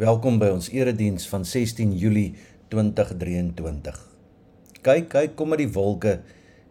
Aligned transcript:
Welkom 0.00 0.38
by 0.40 0.46
ons 0.54 0.70
erediens 0.72 1.26
van 1.28 1.42
16 1.44 1.90
Julie 1.98 2.30
2023. 2.72 3.96
Kyk, 4.80 5.08
kyk, 5.12 5.32
kom 5.36 5.50
met 5.52 5.60
die 5.60 5.68
wolke 5.74 6.14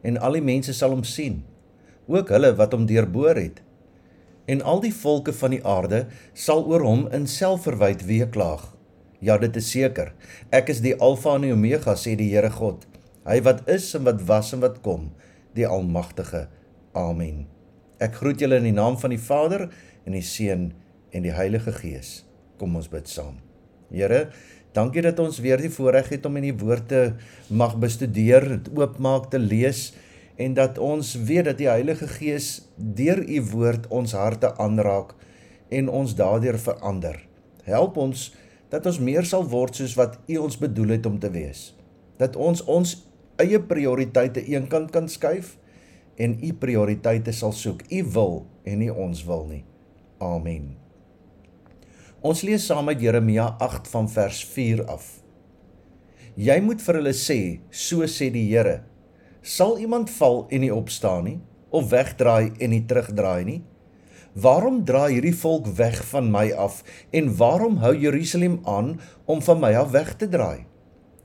en 0.02 0.16
al 0.18 0.40
die 0.40 0.42
mense 0.42 0.74
sal 0.74 0.96
hom 0.96 1.04
sien, 1.06 1.44
ook 2.10 2.32
hulle 2.34 2.50
wat 2.58 2.72
hom 2.74 2.88
deurboor 2.90 3.38
het. 3.38 3.60
En 4.50 4.64
al 4.66 4.82
die 4.82 4.94
volke 4.96 5.36
van 5.36 5.54
die 5.54 5.60
aarde 5.62 6.00
sal 6.34 6.64
oor 6.72 6.82
hom 6.88 7.04
in 7.14 7.28
selfverwyd 7.30 8.02
weeklaag. 8.08 8.64
Ja, 9.22 9.36
dit 9.38 9.60
is 9.62 9.70
seker. 9.76 10.16
Ek 10.50 10.72
is 10.74 10.82
die 10.82 10.96
Alfa 10.98 11.36
en 11.38 11.46
die 11.46 11.54
Omega, 11.54 11.94
sê 11.94 12.16
die 12.18 12.32
Here 12.32 12.50
God. 12.56 12.88
Hy 13.30 13.44
wat 13.46 13.62
is 13.70 13.92
en 14.00 14.08
wat 14.08 14.24
was 14.32 14.56
en 14.58 14.64
wat 14.66 14.80
kom, 14.88 15.12
die 15.60 15.68
Almagtige. 15.70 16.48
Amen. 16.98 17.46
Ek 18.02 18.18
groet 18.24 18.42
julle 18.42 18.58
in 18.58 18.72
die 18.72 18.74
naam 18.80 18.98
van 18.98 19.14
die 19.14 19.22
Vader 19.22 19.68
en 20.08 20.18
die 20.18 20.26
Seun 20.26 20.72
en 21.14 21.30
die 21.30 21.36
Heilige 21.38 21.76
Gees. 21.78 22.24
Kom 22.60 22.76
ons 22.76 22.90
bid 22.92 23.08
saam. 23.08 23.40
Here, 23.90 24.28
dankie 24.76 25.02
dat 25.02 25.20
ons 25.24 25.40
weer 25.42 25.62
die 25.62 25.72
voorreg 25.74 26.12
het 26.14 26.28
om 26.28 26.38
in 26.38 26.50
die 26.52 26.58
woord 26.60 26.90
te 26.92 27.02
mag 27.50 27.78
bestudeer, 27.82 28.46
dit 28.58 28.70
oopmaak 28.78 29.32
te 29.34 29.40
lees 29.42 29.90
en 30.40 30.54
dat 30.56 30.78
ons 30.80 31.16
weet 31.28 31.50
dat 31.50 31.58
die 31.60 31.68
Heilige 31.68 32.08
Gees 32.08 32.70
deur 32.76 33.20
u 33.20 33.42
woord 33.52 33.90
ons 33.92 34.14
harte 34.16 34.54
aanraak 34.62 35.16
en 35.70 35.90
ons 35.90 36.16
daardeur 36.16 36.60
verander. 36.62 37.18
Help 37.68 37.98
ons 38.00 38.30
dat 38.72 38.86
ons 38.86 39.02
meer 39.04 39.28
sal 39.28 39.48
word 39.50 39.82
soos 39.82 39.98
wat 40.00 40.20
u 40.30 40.40
ons 40.46 40.60
bedoel 40.62 40.96
het 40.98 41.10
om 41.10 41.20
te 41.20 41.32
wees. 41.34 41.72
Dat 42.22 42.38
ons 42.40 42.64
ons 42.70 42.96
eie 43.40 43.60
prioriteite 43.60 44.44
eenkant 44.52 44.92
kan 44.96 45.10
skuif 45.12 45.56
en 46.20 46.38
u 46.44 46.54
prioriteite 46.54 47.34
sal 47.36 47.56
soek. 47.56 47.84
U 47.92 48.04
wil 48.14 48.46
en 48.64 48.84
nie 48.84 48.94
ons 48.94 49.26
wil 49.28 49.48
nie. 49.50 49.64
Amen. 50.20 50.89
Ons 52.20 52.42
lees 52.44 52.66
saam 52.68 52.90
uit 52.92 53.00
Jeremia 53.00 53.46
8 53.64 53.86
van 53.88 54.08
vers 54.12 54.42
4 54.52 54.82
af. 54.92 55.06
Jy 56.36 56.58
moet 56.60 56.82
vir 56.84 56.98
hulle 57.00 57.14
sê, 57.16 57.38
so 57.72 58.04
sê 58.12 58.28
die 58.34 58.44
Here, 58.50 58.82
sal 59.40 59.78
iemand 59.80 60.12
val 60.12 60.42
en 60.52 60.66
nie 60.66 60.72
opstaan 60.76 61.24
nie 61.30 61.38
of 61.72 61.88
wegdraai 61.94 62.52
en 62.60 62.74
nie 62.74 62.82
terugdraai 62.90 63.46
nie? 63.48 63.62
Waarom 64.36 64.82
draai 64.84 65.14
hierdie 65.14 65.32
volk 65.46 65.70
weg 65.78 66.02
van 66.10 66.28
my 66.34 66.50
af 66.60 66.82
en 67.16 67.32
waarom 67.40 67.80
hou 67.86 67.94
Jerusalem 67.96 68.60
aan 68.68 68.98
om 69.24 69.40
van 69.48 69.64
my 69.64 69.72
af 69.80 69.96
weg 69.96 70.12
te 70.20 70.28
draai? 70.28 70.68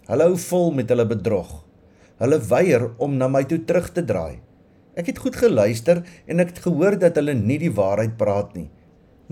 Hulle 0.07 0.31
hou 0.31 0.39
vol 0.47 0.71
met 0.79 0.95
hulle 0.95 1.09
bedrog. 1.11 1.51
Hulle 2.23 2.39
weier 2.53 2.87
om 3.03 3.19
na 3.19 3.27
my 3.27 3.43
toe 3.51 3.59
terug 3.67 3.91
te 3.91 4.07
draai. 4.07 4.39
Ek 4.95 5.11
het 5.11 5.19
goed 5.19 5.43
geluister 5.43 6.05
en 6.31 6.39
ek 6.39 6.55
het 6.55 6.65
gehoor 6.69 7.01
dat 7.03 7.19
hulle 7.19 7.35
nie 7.35 7.59
die 7.67 7.75
waarheid 7.75 8.15
praat 8.21 8.55
nie. 8.55 8.71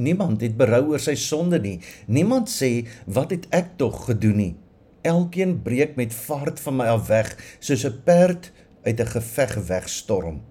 Niemand 0.02 0.42
het 0.42 0.56
berou 0.58 0.82
oor 0.92 1.02
sy 1.02 1.14
sonde 1.14 1.60
nie. 1.62 1.78
Niemand 2.06 2.50
sê, 2.50 2.86
"Wat 3.06 3.30
het 3.30 3.46
ek 3.50 3.76
tog 3.76 4.04
gedoen 4.04 4.36
nie?" 4.36 4.56
Elkeen 5.02 5.62
breek 5.62 5.96
met 5.96 6.14
vaart 6.14 6.60
van 6.60 6.76
my 6.76 6.86
af 6.86 7.06
weg, 7.06 7.36
soos 7.58 7.84
'n 7.84 8.02
perd 8.04 8.52
uit 8.84 9.00
'n 9.00 9.06
geveg 9.06 9.54
wegstorm. 9.66 10.42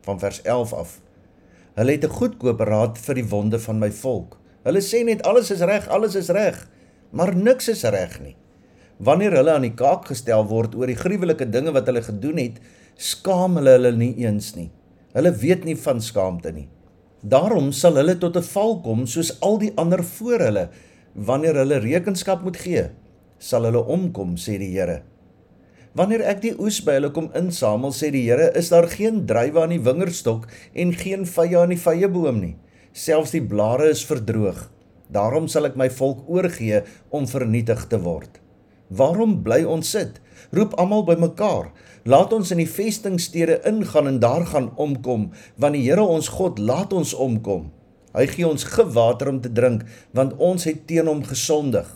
Van 0.00 0.18
vers 0.18 0.42
11 0.42 0.72
af. 0.72 1.00
Hulle 1.74 1.92
het 1.92 2.04
'n 2.04 2.16
goedkoop 2.18 2.60
raad 2.60 2.98
vir 2.98 3.14
die 3.14 3.28
wonde 3.28 3.58
van 3.60 3.78
my 3.78 3.90
volk. 3.90 4.38
Hulle 4.62 4.80
sê 4.80 5.04
net 5.04 5.22
alles 5.22 5.50
is 5.50 5.60
reg, 5.60 5.88
alles 5.88 6.14
is 6.14 6.28
reg, 6.28 6.68
maar 7.10 7.36
niks 7.36 7.68
is 7.68 7.82
reg 7.82 8.20
nie. 8.20 8.36
Wanneer 8.96 9.32
hulle 9.32 9.52
aan 9.52 9.66
die 9.66 9.74
kaak 9.74 10.06
gestel 10.06 10.46
word 10.46 10.74
oor 10.74 10.86
die 10.86 10.96
gruwelike 10.96 11.50
dinge 11.50 11.72
wat 11.72 11.86
hulle 11.86 12.02
gedoen 12.02 12.36
het, 12.36 12.60
skaam 12.96 13.56
hulle 13.56 13.70
hulle 13.70 13.92
nie 13.96 14.14
eens 14.24 14.54
nie. 14.54 14.70
Hulle 15.12 15.32
weet 15.32 15.64
nie 15.64 15.76
van 15.76 16.00
skaamte 16.02 16.52
nie. 16.52 16.68
Daarom 17.24 17.72
sal 17.72 17.96
hulle 17.96 18.18
tot 18.20 18.36
'n 18.36 18.42
val 18.42 18.80
kom 18.84 19.06
soos 19.06 19.40
al 19.40 19.58
die 19.58 19.72
ander 19.76 20.04
voor 20.04 20.40
hulle. 20.40 20.68
Wanneer 21.14 21.54
hulle 21.54 21.80
rekenskap 21.80 22.42
moet 22.42 22.56
gee 22.56 22.90
sal 23.38 23.66
hulle 23.68 23.82
omkom 23.92 24.36
sê 24.40 24.58
die 24.60 24.72
Here. 24.72 25.02
Wanneer 25.94 26.24
ek 26.26 26.40
die 26.42 26.54
oes 26.58 26.80
by 26.84 26.96
hulle 26.98 27.10
kom 27.14 27.30
insamel 27.38 27.92
sê 27.94 28.10
die 28.14 28.24
Here 28.26 28.50
is 28.58 28.70
daar 28.72 28.88
geen 28.90 29.24
druiwe 29.26 29.62
aan 29.62 29.74
die 29.74 29.82
wingerdstok 29.84 30.48
en 30.74 30.94
geen 30.96 31.26
vye 31.28 31.58
aan 31.60 31.74
die 31.74 31.80
vyeboom 31.80 32.40
nie. 32.40 32.54
Selfs 32.92 33.34
die 33.34 33.42
blare 33.42 33.90
is 33.90 34.04
verdroog. 34.06 34.70
Daarom 35.12 35.48
sal 35.48 35.68
ek 35.68 35.76
my 35.76 35.90
volk 35.90 36.24
oorgee 36.30 36.82
om 37.10 37.28
vernietig 37.30 37.86
te 37.90 38.00
word. 38.02 38.40
Waarom 38.88 39.42
bly 39.44 39.62
ons 39.64 39.90
sit 39.90 40.20
roep 40.50 40.74
almal 40.74 41.04
bymekaar 41.04 41.72
Laat 42.04 42.34
ons 42.36 42.50
in 42.52 42.58
die 42.60 42.68
vestingstede 42.68 43.62
ingaan 43.64 44.10
en 44.10 44.18
daar 44.20 44.42
gaan 44.50 44.66
omkom, 44.76 45.30
want 45.56 45.72
die 45.72 45.86
Here 45.86 46.04
ons 46.04 46.28
God 46.36 46.58
laat 46.60 46.92
ons 46.92 47.14
omkom. 47.16 47.70
Hy 48.12 48.26
gee 48.28 48.44
ons 48.44 48.66
gewater 48.68 49.30
om 49.32 49.38
te 49.40 49.48
drink, 49.48 49.86
want 50.12 50.34
ons 50.36 50.68
het 50.68 50.82
teen 50.84 51.08
hom 51.08 51.22
gesondig. 51.24 51.88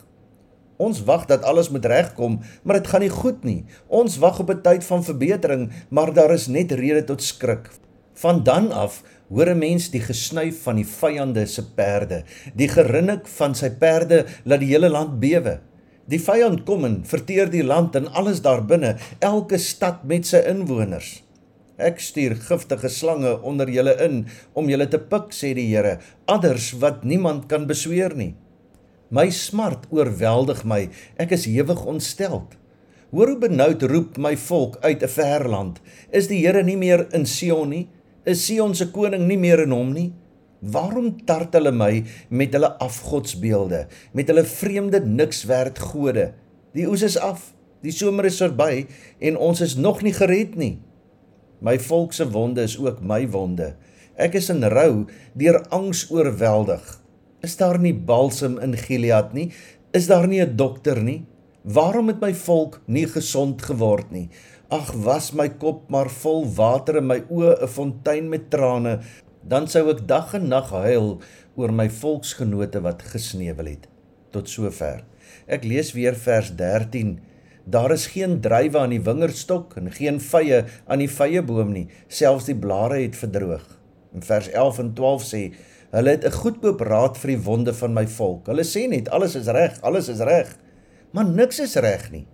Ons 0.81 1.03
wag 1.05 1.27
dat 1.29 1.45
alles 1.45 1.69
moet 1.75 1.85
regkom, 1.93 2.39
maar 2.65 2.81
dit 2.81 2.89
gaan 2.89 3.05
nie 3.05 3.13
goed 3.13 3.45
nie. 3.45 3.67
Ons 3.93 4.17
wag 4.23 4.41
op 4.41 4.49
'n 4.51 4.63
tyd 4.65 4.85
van 4.85 5.05
verbetering, 5.05 5.69
maar 5.91 6.15
daar 6.15 6.33
is 6.33 6.49
net 6.49 6.73
rede 6.73 7.05
tot 7.05 7.23
skrik. 7.23 7.69
Van 8.15 8.43
dan 8.43 8.73
af 8.73 9.03
hoor 9.29 9.51
'n 9.53 9.59
mens 9.59 9.91
die 9.91 10.01
gesnuif 10.01 10.63
van 10.63 10.77
die 10.77 10.87
vyande 10.87 11.47
se 11.47 11.63
perde, 11.75 12.25
die 12.55 12.69
gerinnik 12.69 13.27
van 13.27 13.55
sy 13.55 13.71
perde 13.71 14.25
laat 14.45 14.61
die 14.61 14.73
hele 14.73 14.89
land 14.89 15.21
bewe. 15.21 15.61
Die 16.09 16.21
vyand 16.25 16.63
kom 16.65 16.87
en 16.89 17.01
verteer 17.05 17.51
die 17.53 17.65
land 17.65 17.97
en 17.99 18.07
alles 18.17 18.41
daarbinne, 18.41 18.95
elke 19.21 19.59
stad 19.61 20.07
met 20.09 20.25
sy 20.29 20.41
inwoners. 20.49 21.19
Ek 21.77 22.01
stuur 22.01 22.35
giftige 22.49 22.89
slange 22.91 23.35
onder 23.47 23.69
julle 23.71 23.93
in 24.03 24.23
om 24.57 24.71
julle 24.73 24.89
te 24.89 24.99
pik, 24.99 25.35
sê 25.37 25.53
die 25.55 25.69
Here, 25.69 25.99
adders 26.27 26.73
wat 26.81 27.05
niemand 27.05 27.47
kan 27.53 27.69
besweer 27.69 28.17
nie. 28.17 28.33
My 29.13 29.29
smart 29.33 29.85
oorweldig 29.93 30.65
my, 30.69 30.87
ek 31.21 31.37
is 31.37 31.47
hewig 31.49 31.85
ontsteld. 31.85 32.57
Hoor 33.13 33.35
hoe 33.35 33.43
benoud 33.45 33.85
roep 33.89 34.17
my 34.21 34.35
volk 34.37 34.81
uit 34.81 35.03
'n 35.05 35.13
ver 35.13 35.49
land. 35.49 35.81
Is 36.11 36.29
die 36.29 36.41
Here 36.41 36.63
nie 36.63 36.77
meer 36.77 37.07
in 37.13 37.27
Sion 37.27 37.69
nie? 37.69 37.89
Is 38.25 38.47
Sion 38.47 38.75
se 38.75 38.91
koning 38.91 39.29
nie 39.29 39.39
meer 39.39 39.61
in 39.61 39.71
hom 39.71 39.93
nie? 39.93 40.13
Waarom 40.59 41.13
tart 41.25 41.55
hulle 41.55 41.71
my 41.71 42.03
met 42.35 42.53
hulle 42.57 42.73
afgodsbeelde, 42.83 43.87
met 44.13 44.27
hulle 44.27 44.43
vreemde 44.45 45.01
niks 45.07 45.45
werd 45.47 45.79
gode? 45.79 46.33
Die 46.75 46.89
oes 46.91 47.05
is 47.07 47.19
af, 47.19 47.53
die 47.87 47.95
somer 47.95 48.27
is 48.27 48.41
verby 48.43 48.87
en 49.23 49.39
ons 49.39 49.63
is 49.63 49.77
nog 49.79 50.03
nie 50.03 50.15
gered 50.17 50.57
nie. 50.59 50.81
My 51.63 51.79
volk 51.79 52.13
se 52.15 52.27
wonde 52.31 52.67
is 52.67 52.79
ook 52.79 52.99
my 53.03 53.23
wonde. 53.31 53.77
Ek 54.19 54.35
is 54.35 54.51
in 54.51 54.67
rou, 54.67 55.07
deur 55.39 55.61
angs 55.75 56.09
oorweldig. 56.11 56.83
Is 57.47 57.55
daar 57.57 57.79
nie 57.79 57.95
balsem 57.95 58.59
in 58.59 58.75
Gilead 58.75 59.35
nie? 59.35 59.53
Is 59.95 60.11
daar 60.11 60.27
nie 60.27 60.43
'n 60.43 60.57
dokter 60.57 61.03
nie? 61.03 61.25
Waarom 61.63 62.09
het 62.09 62.21
my 62.21 62.35
volk 62.35 62.81
nie 62.87 63.07
gesond 63.07 63.63
geword 63.63 64.11
nie? 64.11 64.29
Ag, 64.71 64.93
was 64.93 65.33
my 65.33 65.49
kop 65.49 65.89
maar 65.91 66.11
vol 66.11 66.47
water 66.55 66.97
en 66.97 67.07
my 67.07 67.23
oë 67.31 67.63
'n 67.63 67.69
fontein 67.69 68.29
met 68.29 68.51
trane 68.51 69.01
dan 69.49 69.69
sou 69.71 69.87
ek 69.89 70.05
dag 70.09 70.35
en 70.37 70.51
nag 70.53 70.69
huil 70.75 71.15
oor 71.57 71.73
my 71.73 71.89
volksgenote 71.89 72.83
wat 72.85 73.05
gesneuwel 73.13 73.73
het. 73.73 73.89
Tot 74.35 74.51
sover. 74.53 75.05
Ek 75.49 75.65
lees 75.65 75.95
weer 75.97 76.17
vers 76.17 76.53
13. 76.57 77.17
Daar 77.69 77.93
is 77.93 78.07
geen 78.13 78.39
druiwe 78.45 78.79
aan 78.81 78.93
die 78.93 79.03
wingerdstok 79.05 79.79
en 79.81 79.91
geen 79.93 80.21
vye 80.21 80.63
aan 80.87 81.03
die 81.03 81.11
vyeboom 81.11 81.73
nie, 81.73 81.89
selfs 82.09 82.49
die 82.49 82.57
blare 82.57 83.01
het 83.01 83.17
verdroog. 83.17 83.65
In 84.17 84.25
vers 84.25 84.49
11 84.53 84.81
en 84.85 84.95
12 84.97 85.27
sê: 85.29 85.43
Hulle 85.93 86.17
het 86.17 86.25
'n 86.25 86.39
goedkoop 86.41 86.81
raad 86.81 87.17
vir 87.17 87.31
die 87.35 87.45
wonde 87.45 87.75
van 87.75 87.95
my 87.95 88.07
volk. 88.07 88.47
Hulle 88.47 88.65
sê 88.65 88.89
net 88.89 89.09
alles 89.09 89.35
is 89.35 89.49
reg, 89.49 89.81
alles 89.81 90.09
is 90.09 90.21
reg. 90.21 90.57
Maar 91.13 91.25
niks 91.25 91.61
is 91.61 91.77
reg 91.77 92.11
nie. 92.11 92.27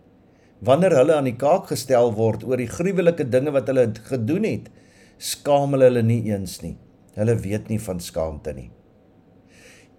Wanneer 0.58 0.96
hulle 0.96 1.14
aan 1.14 1.30
die 1.30 1.36
kaak 1.36 1.66
gestel 1.66 2.14
word 2.14 2.44
oor 2.44 2.56
die 2.56 2.70
gruwelike 2.70 3.28
dinge 3.28 3.50
wat 3.50 3.66
hulle 3.66 3.92
gedoen 4.02 4.44
het, 4.44 4.70
skaam 5.18 5.70
hulle 5.72 5.84
hulle 5.84 6.02
nie 6.02 6.22
eens 6.30 6.62
nie. 6.62 6.76
Hulle 7.14 7.36
weet 7.38 7.68
nie 7.70 7.78
van 7.78 8.00
skaamte 8.02 8.52
nie. 8.56 8.70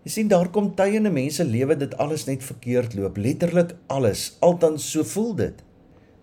Jy 0.05 0.11
sien 0.13 0.27
daar 0.29 0.51
kom 0.53 0.67
tye 0.77 0.99
in 0.99 1.07
'n 1.07 1.13
mens 1.13 1.35
se 1.39 1.43
lewe 1.43 1.75
dit 1.75 1.97
alles 1.97 2.25
net 2.27 2.43
verkeerd 2.43 2.93
loop, 2.93 3.17
letterlik 3.17 3.75
alles, 3.87 4.37
altans 4.39 4.91
so 4.91 5.03
voel 5.03 5.35
dit. 5.35 5.63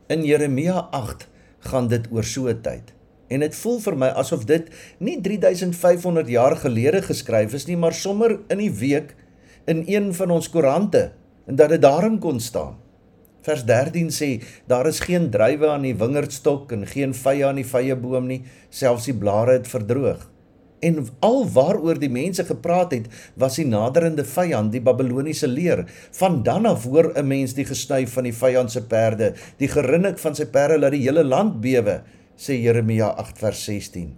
In 0.08 0.25
Jeremia 0.25 0.88
8 0.93 1.26
gaan 1.58 1.88
dit 1.88 2.06
oor 2.12 2.25
so 2.25 2.46
'n 2.49 2.61
tyd. 2.62 2.93
En 3.28 3.40
dit 3.40 3.55
voel 3.55 3.81
vir 3.81 3.96
my 3.96 4.06
asof 4.06 4.44
dit 4.44 4.69
nie 4.99 5.20
3500 5.20 6.28
jaar 6.28 6.56
gelede 6.56 7.02
geskryf 7.02 7.55
is 7.55 7.67
nie, 7.67 7.76
maar 7.76 7.93
sommer 7.93 8.38
in 8.49 8.58
die 8.58 8.70
week 8.70 9.17
in 9.67 9.84
een 9.87 10.14
van 10.14 10.31
ons 10.31 10.50
koerante 10.50 11.12
en 11.46 11.56
dat 11.56 11.69
dit 11.69 11.82
daarin 11.82 12.19
kon 12.19 12.40
staan. 12.40 12.76
Vers 13.43 13.64
13 13.64 14.11
sê 14.11 14.43
daar 14.67 14.87
is 14.87 15.00
geen 15.00 15.31
druiwe 15.31 15.69
aan 15.69 15.82
die 15.82 15.96
wingerdstok 15.96 16.72
en 16.72 16.87
geen 16.87 17.14
vye 17.14 17.46
aan 17.46 17.56
die 17.56 17.67
vyeboom 17.67 18.26
nie, 18.26 18.43
selfs 18.70 19.05
die 19.05 19.14
blare 19.14 19.52
het 19.52 19.69
verdroog 19.69 20.32
en 20.82 21.00
al 21.23 21.44
waaroor 21.55 22.00
die 22.02 22.11
mense 22.12 22.44
gepraat 22.44 22.93
het 22.96 23.08
was 23.38 23.56
die 23.61 23.67
naderende 23.67 24.25
vyand 24.26 24.75
die 24.75 24.82
babiloniese 24.82 25.50
leer 25.50 25.84
van 26.19 26.43
dan 26.43 26.67
af 26.67 26.84
hoor 26.84 27.12
'n 27.14 27.26
mens 27.26 27.55
die 27.55 27.69
gesnuif 27.69 28.12
van 28.19 28.25
die 28.25 28.38
vyand 28.43 28.70
se 28.70 28.82
perde 28.82 29.34
die 29.58 29.69
gerinnik 29.69 30.19
van 30.19 30.34
sy 30.34 30.44
perde 30.44 30.79
laat 30.79 30.93
die 30.93 31.06
hele 31.06 31.25
land 31.25 31.61
bewe 31.61 32.02
sê 32.37 32.58
Jeremia 32.58 33.14
8 33.17 33.38
vers 33.38 33.64
16 33.64 34.17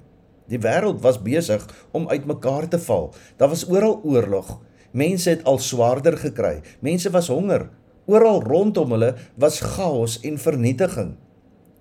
die 0.48 0.58
wêreld 0.58 1.00
was 1.00 1.22
besig 1.22 1.66
om 1.92 2.08
uitmekaar 2.08 2.68
te 2.68 2.78
val 2.78 3.14
daar 3.36 3.48
was 3.48 3.68
oral 3.68 4.00
oorlog 4.04 4.60
Mense 4.94 5.32
het 5.32 5.42
al 5.42 5.58
swaarder 5.58 6.14
gekry. 6.14 6.60
Mense 6.78 7.10
was 7.10 7.26
honger. 7.26 7.66
Oral 8.06 8.42
rondom 8.46 8.92
hulle 8.94 9.14
was 9.34 9.58
chaos 9.58 10.20
en 10.22 10.38
vernietiging. 10.38 11.16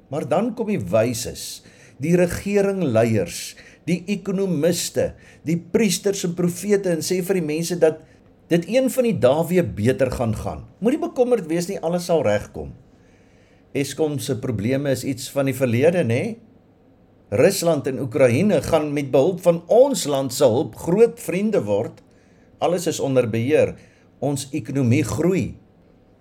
Maar 0.09 0.25
dan 0.30 0.53
kom 0.57 0.71
die 0.71 0.81
wyses, 0.81 1.62
die 2.01 2.15
regeringleiers, 2.18 3.53
die 3.89 4.03
ekonomiste, 4.15 5.12
die 5.47 5.57
priesters 5.57 6.24
en 6.27 6.35
profete 6.38 6.94
en 6.94 7.03
sê 7.03 7.19
vir 7.25 7.39
die 7.39 7.47
mense 7.47 7.77
dat 7.81 8.01
dit 8.51 8.68
een 8.69 8.89
van 8.91 9.07
die 9.07 9.18
dae 9.19 9.44
weer 9.50 9.68
beter 9.68 10.12
gaan 10.13 10.35
gaan. 10.38 10.65
Moenie 10.83 11.01
bekommerd 11.01 11.47
wees 11.50 11.68
nie, 11.69 11.80
alles 11.81 12.07
sal 12.09 12.24
regkom. 12.25 12.74
Eskom 13.74 14.19
se 14.21 14.38
probleme 14.38 14.91
is 14.94 15.06
iets 15.07 15.31
van 15.33 15.50
die 15.50 15.57
verlede, 15.57 16.03
nê? 16.06 16.35
Rusland 17.33 17.88
en 17.89 18.00
Oekraïne 18.03 18.59
gaan 18.62 18.91
met 18.94 19.09
behulp 19.12 19.39
van 19.41 19.63
ons 19.71 20.06
land 20.06 20.33
se 20.33 20.45
hulp 20.45 20.75
groot 20.77 21.18
vriende 21.18 21.63
word. 21.65 22.03
Alles 22.62 22.85
is 22.88 23.00
onder 23.01 23.25
beheer. 23.30 23.74
Ons 24.21 24.45
ekonomie 24.53 25.01
groei. 25.03 25.56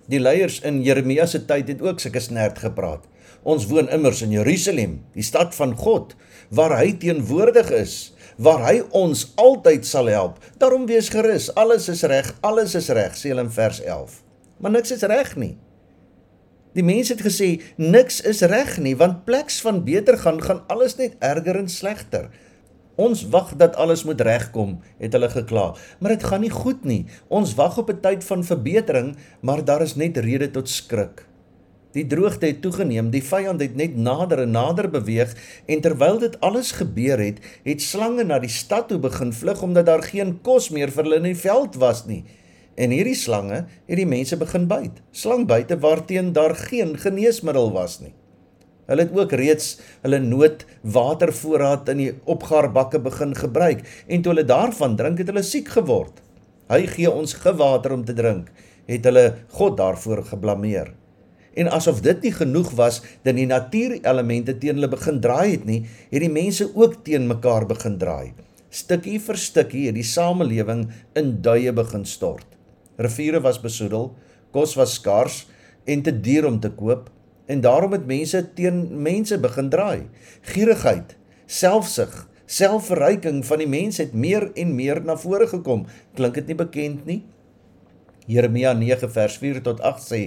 Die 0.09 0.21
leiers 0.21 0.63
in 0.67 0.81
Jeremia 0.83 1.27
se 1.29 1.43
tyd 1.45 1.69
het 1.69 1.85
ook 1.85 2.01
sulke 2.01 2.23
snert 2.25 2.63
gepraat. 2.65 3.05
Ons 3.43 3.67
woon 3.67 3.89
immers 3.89 4.23
in 4.23 4.31
Jerusalem, 4.31 5.01
die 5.15 5.27
stad 5.27 5.55
van 5.55 5.75
God, 5.77 6.15
waar 6.51 6.77
hy 6.79 6.93
teenwoordig 7.03 7.71
is, 7.75 8.13
waar 8.37 8.63
hy 8.67 8.83
ons 8.91 9.33
altyd 9.41 9.87
sal 9.87 10.11
help. 10.13 10.39
Daarom 10.59 10.87
wees 10.87 11.11
gerus, 11.13 11.51
alles 11.59 11.89
is 11.93 12.05
reg, 12.09 12.33
alles 12.41 12.77
is 12.79 12.89
reg, 12.93 13.17
sê 13.19 13.33
hulle 13.33 13.47
in 13.47 13.53
vers 13.53 13.83
11. 13.83 14.23
Maar 14.63 14.77
niks 14.79 14.95
is 14.95 15.03
reg 15.11 15.35
nie. 15.37 15.57
Die 16.73 16.85
mense 16.85 17.13
het 17.13 17.25
gesê 17.25 17.59
niks 17.77 18.23
is 18.25 18.41
reg 18.49 18.79
nie, 18.81 18.95
want 18.97 19.27
pleks 19.27 19.61
van 19.65 19.83
beter 19.85 20.17
gaan 20.21 20.41
gaan 20.41 20.63
alles 20.73 20.97
net 20.97 21.19
erger 21.21 21.59
en 21.61 21.69
slegter. 21.69 22.31
Ons 23.01 23.25
wag 23.33 23.55
dat 23.61 23.77
alles 23.81 24.05
moet 24.05 24.21
regkom, 24.21 24.77
het 25.01 25.13
hulle 25.17 25.29
gekla. 25.33 25.73
Maar 26.01 26.17
dit 26.17 26.25
gaan 26.29 26.43
nie 26.45 26.53
goed 26.53 26.85
nie. 26.85 27.07
Ons 27.29 27.55
wag 27.57 27.79
op 27.81 27.91
'n 27.91 28.01
tyd 28.01 28.25
van 28.25 28.45
verbetering, 28.45 29.17
maar 29.41 29.65
daar 29.65 29.83
is 29.83 29.97
net 29.97 30.17
rede 30.17 30.51
tot 30.51 30.69
skrik. 30.69 31.27
Die 31.93 32.07
droogte 32.09 32.49
het 32.49 32.63
toegeneem, 32.65 33.11
die 33.13 33.23
vyand 33.25 33.61
het 33.61 33.75
net 33.77 33.97
nader 34.01 34.47
en 34.47 34.55
nader 34.57 34.89
beweeg 34.93 35.35
en 35.69 35.83
terwyl 35.85 36.17
dit 36.23 36.39
alles 36.41 36.73
gebeur 36.79 37.21
het, 37.21 37.43
het 37.67 37.85
slange 37.85 38.25
na 38.25 38.39
die 38.41 38.53
stad 38.53 38.89
toe 38.89 38.99
begin 39.03 39.33
vlug 39.37 39.61
omdat 39.63 39.91
daar 39.91 40.05
geen 40.07 40.39
kos 40.47 40.71
meer 40.73 40.93
vir 40.95 41.05
hulle 41.05 41.21
in 41.21 41.29
die 41.29 41.43
veld 41.43 41.77
was 41.83 42.07
nie. 42.09 42.23
En 42.81 42.95
hierdie 42.97 43.19
slange 43.19 43.67
het 43.69 43.99
die 44.01 44.09
mense 44.09 44.39
begin 44.41 44.65
byt. 44.71 45.03
Slangbyte 45.13 45.77
waarteen 45.85 46.33
daar 46.33 46.57
geen 46.57 46.97
geneesmiddel 46.97 47.69
was 47.77 48.01
nie. 48.01 48.15
Hulle 48.89 49.05
het 49.05 49.13
ook 49.17 49.37
reeds 49.39 49.77
hulle 50.03 50.19
noodwatervoorraad 50.25 51.93
in 51.93 52.01
die 52.01 52.11
opgaarbakke 52.25 53.03
begin 53.05 53.37
gebruik 53.37 53.85
en 54.09 54.25
toe 54.25 54.33
hulle 54.33 54.49
daarvan 54.49 54.97
drink 54.97 55.21
het 55.21 55.29
hulle 55.31 55.45
siek 55.47 55.69
geword. 55.77 56.25
Hy 56.73 56.87
gee 56.89 57.13
ons 57.13 57.37
gewater 57.45 57.93
om 57.93 58.05
te 58.09 58.17
drink, 58.17 58.49
het 58.89 59.05
hulle 59.05 59.27
God 59.53 59.77
daarvoor 59.77 60.25
geblameer. 60.33 60.95
En 61.55 61.69
asof 61.69 62.01
dit 62.01 62.23
nie 62.25 62.33
genoeg 62.33 62.71
was 62.79 63.03
dat 63.23 63.37
die 63.37 63.47
natuurelemente 63.47 64.57
teen 64.59 64.79
hulle 64.81 64.89
begin 64.93 65.21
draai 65.21 65.51
het 65.51 65.65
nie, 65.69 65.83
het 66.11 66.25
die 66.25 66.33
mense 66.33 66.71
ook 66.75 67.03
teen 67.05 67.29
mekaar 67.29 67.67
begin 67.69 67.99
draai. 68.01 68.33
Stukkie 68.73 69.19
vir 69.21 69.37
stukkie 69.37 69.87
het 69.91 69.99
die 69.99 70.07
samelewing 70.07 70.87
in 71.19 71.35
duie 71.45 71.73
begin 71.77 72.07
stort. 72.09 72.47
Riviere 72.97 73.43
was 73.45 73.61
besoedel, 73.61 74.15
kos 74.53 74.77
was 74.81 74.97
skaars 74.97 75.43
en 75.85 76.03
te 76.03 76.13
duur 76.13 76.47
om 76.49 76.61
te 76.61 76.71
koop 76.73 77.11
en 77.53 77.61
daarom 77.61 77.93
het 77.93 78.07
mense 78.07 78.41
teen 78.57 78.85
mense 79.03 79.37
begin 79.41 79.69
draai. 79.69 80.09
Gierigheid, 80.55 81.17
selfsug, 81.47 82.15
selfverryking 82.47 83.43
van 83.47 83.61
die 83.63 83.69
mens 83.69 84.01
het 84.01 84.15
meer 84.15 84.49
en 84.57 84.75
meer 84.77 85.03
na 85.05 85.17
vore 85.21 85.49
gekom. 85.51 85.87
Klink 86.17 86.41
dit 86.41 86.53
nie 86.53 86.59
bekend 86.59 87.05
nie? 87.09 87.23
Jeremia 88.31 88.73
9 88.79 89.09
vers 89.11 89.37
4 89.43 89.63
tot 89.67 89.81
8 89.83 90.03
sê: 90.03 90.21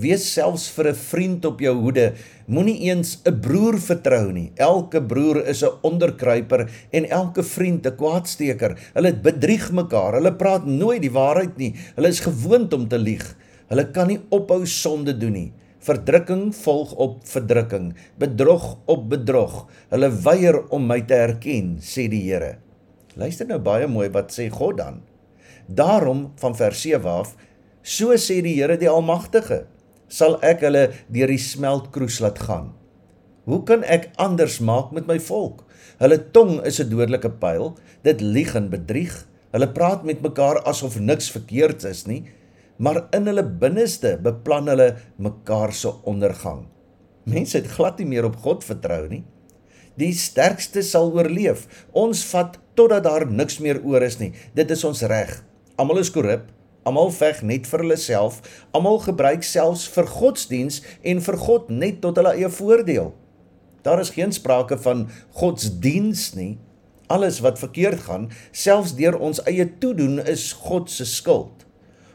Wees 0.00 0.24
selfs 0.24 0.70
vir 0.72 0.88
'n 0.88 0.94
vriend 0.96 1.44
op 1.44 1.60
jou 1.60 1.74
hoede, 1.74 2.14
moenie 2.46 2.88
eens 2.88 3.18
'n 3.26 3.40
broer 3.40 3.78
vertrou 3.78 4.32
nie. 4.32 4.52
Elke 4.56 5.02
broer 5.02 5.46
is 5.46 5.62
'n 5.62 5.76
onderkruiper 5.82 6.70
en 6.92 7.10
elke 7.10 7.42
vriend 7.42 7.86
'n 7.86 7.96
kwaadsteker. 7.96 8.78
Hulle 8.94 9.12
bedrieg 9.12 9.72
mekaar. 9.72 10.14
Hulle 10.14 10.32
praat 10.32 10.66
nooit 10.66 11.02
die 11.02 11.12
waarheid 11.12 11.56
nie. 11.56 11.74
Hulle 11.96 12.08
is 12.08 12.20
gewoond 12.20 12.72
om 12.72 12.88
te 12.88 12.98
lieg. 12.98 13.36
Hulle 13.68 13.90
kan 13.90 14.08
nie 14.08 14.20
ophou 14.30 14.66
sonde 14.66 15.18
doen 15.18 15.32
nie. 15.32 15.52
Verdrukking 15.82 16.54
volg 16.54 16.92
op 16.92 17.24
verdrukking, 17.26 17.94
bedrog 18.18 18.78
op 18.86 19.08
bedrog. 19.10 19.66
Hulle 19.90 20.10
weier 20.22 20.68
om 20.70 20.86
my 20.86 21.00
te 21.00 21.14
erken, 21.14 21.78
sê 21.80 22.08
die 22.08 22.22
Here. 22.22 22.58
Luister 23.16 23.46
nou 23.46 23.58
baie 23.58 23.88
mooi 23.88 24.08
wat 24.08 24.30
sê 24.30 24.48
God 24.48 24.78
dan. 24.78 25.02
Daarom 25.66 26.32
van 26.36 26.56
vers 26.56 26.82
7 26.82 27.10
af, 27.10 27.36
so 27.82 28.14
sê 28.16 28.40
die 28.42 28.56
Here 28.60 28.76
die 28.78 28.90
Almagtige, 28.90 29.64
sal 30.08 30.38
ek 30.44 30.62
hulle 30.66 30.88
deur 31.12 31.30
die 31.32 31.40
smeltkroes 31.40 32.20
laat 32.22 32.38
gaan. 32.46 32.72
Hoe 33.48 33.62
kan 33.66 33.82
ek 33.82 34.10
anders 34.22 34.60
maak 34.62 34.92
met 34.94 35.08
my 35.08 35.18
volk? 35.18 35.64
Hulle 35.98 36.18
tong 36.34 36.60
is 36.66 36.80
'n 36.80 36.90
dodelike 36.90 37.30
pyl, 37.42 37.74
dit 38.02 38.20
lieg 38.20 38.54
en 38.54 38.70
bedrieg. 38.70 39.26
Hulle 39.52 39.68
praat 39.68 40.04
met 40.04 40.22
mekaar 40.22 40.62
asof 40.62 40.98
niks 41.00 41.30
verkeerd 41.30 41.84
is 41.84 42.06
nie, 42.06 42.24
maar 42.78 43.08
in 43.12 43.26
hulle 43.26 43.44
binneste 43.44 44.18
beplan 44.22 44.68
hulle 44.68 44.96
mekaar 45.18 45.72
se 45.72 45.92
ondergang. 46.04 46.66
Mense 47.24 47.58
het 47.58 47.66
glad 47.66 47.98
nie 47.98 48.06
meer 48.06 48.24
op 48.24 48.36
God 48.36 48.64
vertrou 48.64 49.08
nie. 49.08 49.24
Die 50.00 50.12
sterkste 50.12 50.82
sal 50.82 51.12
oorleef. 51.12 51.66
Ons 51.92 52.24
vat 52.32 52.58
totdat 52.74 53.04
daar 53.04 53.26
niks 53.28 53.58
meer 53.60 53.82
oor 53.84 54.02
is 54.02 54.18
nie. 54.18 54.32
Dit 54.54 54.70
is 54.70 54.84
ons 54.84 55.02
reg. 55.02 55.44
Almal 55.82 55.98
is 55.98 56.12
korrup. 56.14 56.44
Almal 56.86 57.08
veg 57.10 57.40
net 57.42 57.66
vir 57.66 57.82
hulle 57.82 57.96
self. 57.98 58.36
Almal 58.70 59.00
gebruik 59.02 59.42
selfs 59.42 59.88
vir 59.90 60.06
godsdiens 60.06 60.78
en 61.02 61.18
vir 61.26 61.38
God 61.42 61.72
net 61.74 61.98
tot 62.04 62.20
hulle 62.20 62.36
eie 62.36 62.50
voordeel. 62.54 63.08
Daar 63.82 63.98
is 63.98 64.12
geen 64.14 64.30
sprake 64.30 64.78
van 64.84 65.08
godsdiens 65.40 66.28
nie. 66.38 66.52
Alles 67.10 67.40
wat 67.42 67.58
verkeerd 67.58 68.06
gaan, 68.06 68.30
selfs 68.54 68.94
deur 68.94 69.18
ons 69.18 69.42
eie 69.50 69.66
toedoen, 69.82 70.20
is 70.22 70.52
God 70.54 70.86
se 70.90 71.08
skuld. 71.08 71.66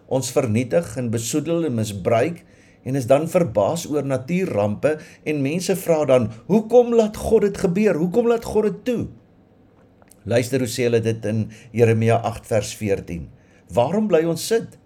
Ons 0.08 0.32
vernietig 0.32 0.96
en 0.96 1.12
besoedel 1.12 1.68
en 1.68 1.76
misbruik 1.76 2.46
en 2.88 2.96
is 2.96 3.12
dan 3.12 3.28
verbaas 3.28 3.84
oor 3.92 4.08
natuurrampe 4.08 4.96
en 5.28 5.44
mense 5.44 5.76
vra 5.76 6.06
dan, 6.06 6.32
"Hoekom 6.48 6.96
laat 6.96 7.18
God 7.18 7.42
dit 7.42 7.58
gebeur? 7.58 8.00
Hoekom 8.00 8.28
laat 8.32 8.46
God 8.46 8.64
dit 8.64 8.84
toe?" 8.86 9.08
Luister 10.24 10.60
hoe 10.60 10.72
sê 10.72 10.88
hulle 10.88 11.02
dit 11.02 11.26
in 11.26 11.50
Jeremia 11.72 12.16
8 12.24 12.48
vers 12.48 12.74
14. 12.76 13.37
Waarom 13.74 14.08
bly 14.08 14.24
ons 14.30 14.44
sit? 14.48 14.78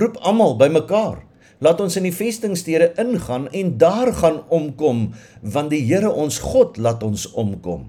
Roep 0.00 0.16
almal 0.26 0.56
bymekaar. 0.58 1.22
Laat 1.62 1.80
ons 1.80 1.96
in 1.96 2.06
die 2.08 2.14
vestingstede 2.14 2.90
ingaan 3.00 3.46
en 3.54 3.76
daar 3.78 4.10
gaan 4.18 4.40
omkom, 4.52 5.12
want 5.40 5.70
die 5.72 5.84
Here 5.86 6.10
ons 6.10 6.40
God 6.42 6.76
laat 6.82 7.02
ons 7.06 7.28
omkom. 7.32 7.86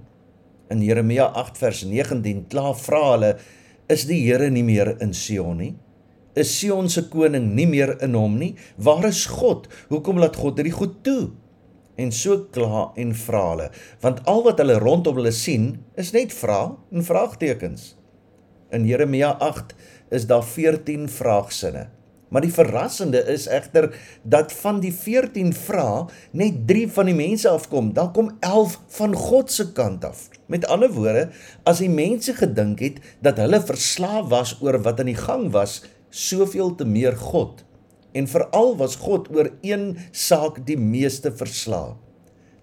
In 0.72 0.84
Jeremia 0.86 1.32
8 1.34 1.58
vers 1.62 1.82
19 1.90 2.46
kla 2.50 2.74
vra 2.78 3.02
hulle, 3.12 3.32
is 3.90 4.06
die 4.10 4.22
Here 4.26 4.52
nie 4.54 4.64
meer 4.64 4.96
in 5.02 5.14
Sion 5.14 5.58
nie? 5.62 5.74
Is 6.38 6.54
Sion 6.54 6.90
se 6.90 7.08
koning 7.10 7.54
nie 7.56 7.68
meer 7.70 7.96
in 8.04 8.16
hom 8.18 8.38
nie? 8.40 8.54
Waar 8.78 9.10
is 9.10 9.26
God? 9.32 9.68
Hoekom 9.90 10.22
laat 10.22 10.38
God 10.40 10.62
hierdie 10.62 10.76
goed 10.76 11.02
toe? 11.06 11.34
en 11.96 12.12
so 12.12 12.38
kla 12.52 12.90
en 13.00 13.14
vra 13.16 13.44
hulle 13.52 13.68
want 14.04 14.22
al 14.32 14.42
wat 14.48 14.60
hulle 14.60 14.80
rondom 14.84 15.20
hulle 15.20 15.32
sien 15.36 15.70
is 16.02 16.12
net 16.16 16.34
vra 16.36 16.60
en 16.92 17.08
vraagtekens 17.08 17.94
in 18.76 18.88
Jeremia 18.90 19.32
8 19.48 19.76
is 20.10 20.28
daar 20.28 20.44
14 20.44 21.10
vraagsinne. 21.10 21.88
Maar 22.30 22.42
die 22.42 22.54
verrassende 22.54 23.22
is 23.32 23.46
egter 23.48 23.92
dat 24.24 24.54
van 24.54 24.80
die 24.84 24.94
14 24.94 25.54
vrae 25.54 26.06
net 26.32 26.66
3 26.68 26.88
van 26.98 27.10
die 27.10 27.16
mense 27.16 27.50
afkom. 27.50 27.94
Dan 27.94 28.12
kom 28.14 28.32
11 28.40 28.80
van 28.98 29.16
God 29.16 29.52
se 29.52 29.70
kant 29.72 30.06
af. 30.06 30.28
Met 30.52 30.66
ander 30.68 30.92
woorde 30.92 31.30
as 31.64 31.80
die 31.84 31.90
mense 31.90 32.34
gedink 32.36 32.82
het 32.84 33.00
dat 33.24 33.40
hulle 33.40 33.62
verslaaf 33.62 34.28
was 34.34 34.58
oor 34.62 34.82
wat 34.84 35.00
aan 35.00 35.14
die 35.14 35.20
gang 35.20 35.52
was 35.54 35.84
soveel 36.10 36.76
te 36.76 36.86
meer 36.86 37.16
God. 37.16 37.64
En 38.12 38.28
veral 38.28 38.76
was 38.78 38.98
God 39.00 39.30
oor 39.36 39.52
een 39.62 39.94
saak 40.12 40.66
die 40.66 40.80
meeste 40.80 41.32
versla 41.36 41.94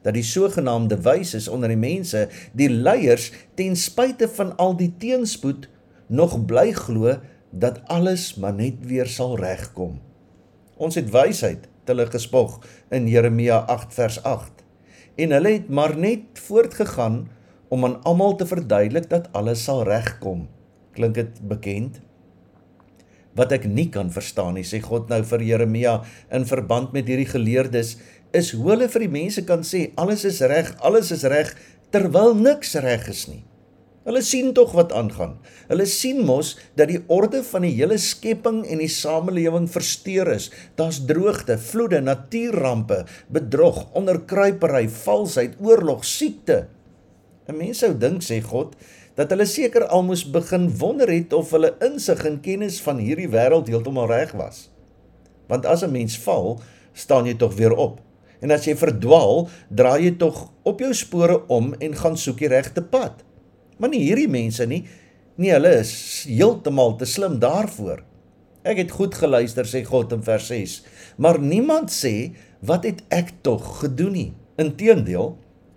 dat 0.03 0.17
die 0.17 0.27
sogenaamde 0.27 0.99
wyses 1.03 1.49
onder 1.49 1.71
die 1.71 1.79
mense 1.79 2.27
die 2.59 2.71
leiers 2.71 3.31
ten 3.55 3.77
spyte 3.79 4.29
van 4.35 4.51
al 4.63 4.75
die 4.77 4.91
teenspoed 4.99 5.69
nog 6.13 6.35
bly 6.47 6.73
glo 6.77 7.17
dat 7.53 7.83
alles 7.93 8.35
maar 8.41 8.55
net 8.57 8.81
weer 8.89 9.07
sal 9.07 9.37
regkom. 9.39 10.01
Ons 10.77 10.97
het 10.97 11.13
wysheid 11.13 11.69
te 11.85 11.93
hulle 11.93 12.09
gespog 12.09 12.59
in 12.91 13.09
Jeremia 13.11 13.63
8 13.71 13.95
vers 13.95 14.19
8 14.25 14.65
en 15.23 15.35
hulle 15.37 15.53
het 15.59 15.69
maar 15.69 15.93
net 15.99 16.41
voortgegaan 16.49 17.27
om 17.73 17.85
aan 17.85 17.99
almal 18.09 18.37
te 18.37 18.47
verduidelik 18.49 19.11
dat 19.11 19.29
alles 19.37 19.65
sal 19.65 19.85
regkom. 19.85 20.49
Klink 20.97 21.15
dit 21.15 21.39
bekend? 21.49 22.01
Wat 23.37 23.53
ek 23.53 23.65
nie 23.69 23.89
kan 23.93 24.11
verstaan 24.13 24.59
nie, 24.59 24.65
sê 24.65 24.81
God 24.85 25.09
nou 25.09 25.23
vir 25.25 25.45
Jeremia 25.45 26.01
in 26.33 26.45
verband 26.49 26.93
met 26.93 27.09
hierdie 27.09 27.29
geleerdes, 27.29 27.97
is 28.37 28.53
hoe 28.57 28.75
hulle 28.75 28.89
vir 28.93 29.07
die 29.07 29.13
mense 29.13 29.45
kan 29.49 29.65
sê 29.65 29.87
alles 30.01 30.25
is 30.29 30.41
reg, 30.45 30.75
alles 30.85 31.13
is 31.17 31.25
reg 31.29 31.53
terwyl 31.93 32.37
niks 32.37 32.77
reg 32.81 33.09
is 33.13 33.27
nie. 33.29 33.43
Hulle 34.03 34.23
sien 34.27 34.51
tog 34.55 34.73
wat 34.75 34.93
aangaan. 34.99 35.37
Hulle 35.69 35.85
sien 35.87 36.25
mos 36.27 36.57
dat 36.79 36.91
die 36.91 37.03
orde 37.07 37.45
van 37.47 37.63
die 37.63 37.75
hele 37.77 37.99
skepping 38.03 38.65
en 38.67 38.83
die 38.83 38.91
samelewing 38.91 39.69
versteur 39.71 40.33
is. 40.35 40.49
Daar's 40.79 40.99
droogte, 41.07 41.55
vloede, 41.59 42.01
natuurrampe, 42.03 43.05
bedrog, 43.31 43.85
onderkruipery, 43.99 44.89
valsheid, 45.05 45.55
oorlog, 45.63 46.03
siekte. 46.05 46.67
'n 47.47 47.57
Mens 47.59 47.79
sou 47.83 47.95
dink 47.95 48.23
sê 48.23 48.41
God 48.43 48.75
dat 49.15 49.31
hulle 49.31 49.47
seker 49.47 49.87
almoes 49.87 50.25
begin 50.25 50.71
wonder 50.79 51.11
het 51.11 51.33
of 51.33 51.51
hulle 51.51 51.75
insig 51.85 52.25
en 52.25 52.41
kennis 52.41 52.81
van 52.81 52.99
hierdie 53.03 53.29
wêreld 53.29 53.69
heeltemal 53.69 54.09
reg 54.09 54.33
was. 54.33 54.71
Want 55.49 55.67
as 55.67 55.83
'n 55.83 55.93
mens 55.93 56.19
val, 56.19 56.61
staan 56.93 57.27
jy 57.27 57.35
tog 57.35 57.55
weer 57.55 57.75
op. 57.75 58.01
En 58.41 58.51
as 58.51 58.65
jy 58.65 58.75
verdwaal, 58.77 59.49
draai 59.69 60.05
jy 60.05 60.17
tog 60.19 60.51
op 60.63 60.81
jou 60.81 60.95
spore 60.95 61.47
om 61.47 61.75
en 61.79 61.95
gaan 61.95 62.17
soek 62.17 62.39
die 62.39 62.49
regte 62.49 62.83
pad. 62.83 63.23
Maar 63.79 63.93
nie 63.93 64.03
hierdie 64.05 64.31
mense 64.31 64.67
nie. 64.67 64.83
Nee, 65.41 65.53
hulle 65.55 65.79
is 65.81 65.93
heeltemal 66.29 66.97
te 67.01 67.09
slim 67.09 67.39
daarvoor. 67.43 68.03
Ek 68.69 68.79
het 68.79 68.93
goed 68.95 69.17
geluister 69.19 69.67
sê 69.67 69.83
God 69.87 70.13
in 70.15 70.23
vers 70.23 70.47
6. 70.53 70.77
Maar 71.19 71.41
niemand 71.43 71.91
sê 71.91 72.33
wat 72.63 72.85
het 72.87 73.01
ek 73.11 73.33
tog 73.43 73.65
gedoen 73.81 74.15
nie. 74.15 74.29
Inteendeel, 74.61 75.33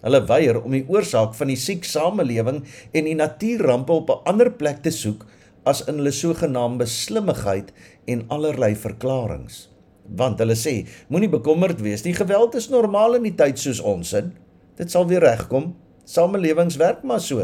hulle 0.05 0.21
weier 0.29 0.59
om 0.61 0.75
die 0.75 0.85
oorsaak 0.91 1.33
van 1.37 1.49
die 1.49 1.57
siek 1.57 1.87
samelewing 1.87 2.61
en 2.93 3.07
die 3.09 3.17
natuurrampe 3.17 3.93
op 3.93 4.11
'n 4.11 4.29
ander 4.29 4.51
plek 4.51 4.83
te 4.83 4.91
soek 4.91 5.25
as 5.65 5.81
in 5.89 5.97
hulle 5.97 6.11
sogenaamde 6.11 6.85
slimmigheid 6.85 7.73
en 8.05 8.25
allerlei 8.29 8.75
verklaringe. 8.75 9.65
Want 10.05 10.39
hulle 10.39 10.53
sê, 10.53 10.85
moenie 11.09 11.29
bekommerd 11.29 11.81
wees 11.81 12.03
nie, 12.05 12.13
geweld 12.13 12.55
is 12.55 12.69
normaal 12.69 13.15
in 13.15 13.23
die 13.23 13.35
tyd 13.35 13.57
soos 13.57 13.79
ons 13.79 14.13
in. 14.13 14.33
Dit 14.77 14.91
sal 14.91 15.07
weer 15.07 15.23
regkom. 15.23 15.73
Samelewings 16.05 16.77
werk 16.77 17.03
maar 17.03 17.19
so. 17.19 17.41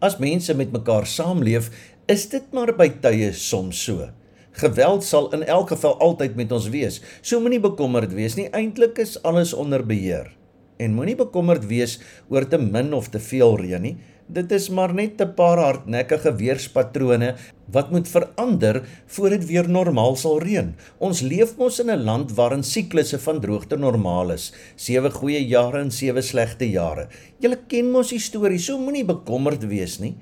As 0.00 0.16
mense 0.16 0.54
met 0.56 0.72
mekaar 0.72 1.04
saamleef, 1.04 1.68
is 2.08 2.22
dit 2.32 2.46
maar 2.56 2.72
by 2.72 2.86
tye 3.04 3.34
soms 3.36 3.82
so. 3.84 4.06
Geweld 4.56 5.04
sal 5.04 5.28
in 5.36 5.44
elk 5.44 5.74
geval 5.74 5.98
altyd 6.00 6.38
met 6.40 6.52
ons 6.56 6.70
wees. 6.72 7.02
So 7.20 7.40
moenie 7.44 7.60
bekommerd 7.60 8.14
wees 8.16 8.38
nie, 8.38 8.48
eintlik 8.56 8.96
is 9.04 9.18
alles 9.28 9.52
onder 9.52 9.84
beheer. 9.84 10.32
En 10.80 10.96
moenie 10.96 11.18
bekommerd 11.20 11.66
wees 11.68 11.98
oor 12.32 12.48
te 12.48 12.56
min 12.56 12.94
of 12.96 13.10
te 13.12 13.20
veel 13.20 13.58
reën 13.60 13.84
nie. 13.84 13.94
Dit 14.30 14.52
is 14.54 14.68
maar 14.70 14.92
net 14.94 15.18
'n 15.18 15.34
paar 15.34 15.58
hardnekkige 15.58 16.30
weerspatrone 16.38 17.34
wat 17.66 17.90
moet 17.90 18.08
verander 18.08 18.82
voor 19.06 19.28
dit 19.30 19.46
weer 19.46 19.68
normaal 19.68 20.16
sal 20.16 20.38
reën. 20.38 20.74
Ons 20.98 21.20
leef 21.20 21.56
mos 21.56 21.80
in 21.80 21.90
'n 21.90 22.04
land 22.04 22.34
waarin 22.34 22.62
siklusse 22.62 23.18
van 23.18 23.40
droogte 23.40 23.76
normaal 23.76 24.30
is. 24.30 24.52
7 24.76 25.10
goeie 25.10 25.46
jare 25.46 25.80
en 25.80 25.90
7 25.90 26.22
slegte 26.22 26.70
jare. 26.70 27.08
Julle 27.38 27.58
ken 27.66 27.90
mos 27.90 28.08
die 28.08 28.18
storie, 28.18 28.58
so 28.58 28.78
moenie 28.78 29.04
bekommerd 29.04 29.66
wees 29.66 29.98
nie. 29.98 30.14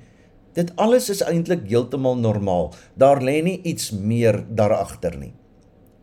Dit 0.53 0.71
alles 0.75 1.09
is 1.09 1.21
eintlik 1.21 1.69
heeltemal 1.69 2.17
normaal. 2.17 2.73
Daar 2.97 3.21
lê 3.21 3.43
nie 3.43 3.61
iets 3.63 3.91
meer 3.91 4.45
daar 4.49 4.73
agter 4.73 5.17
nie. 5.17 5.33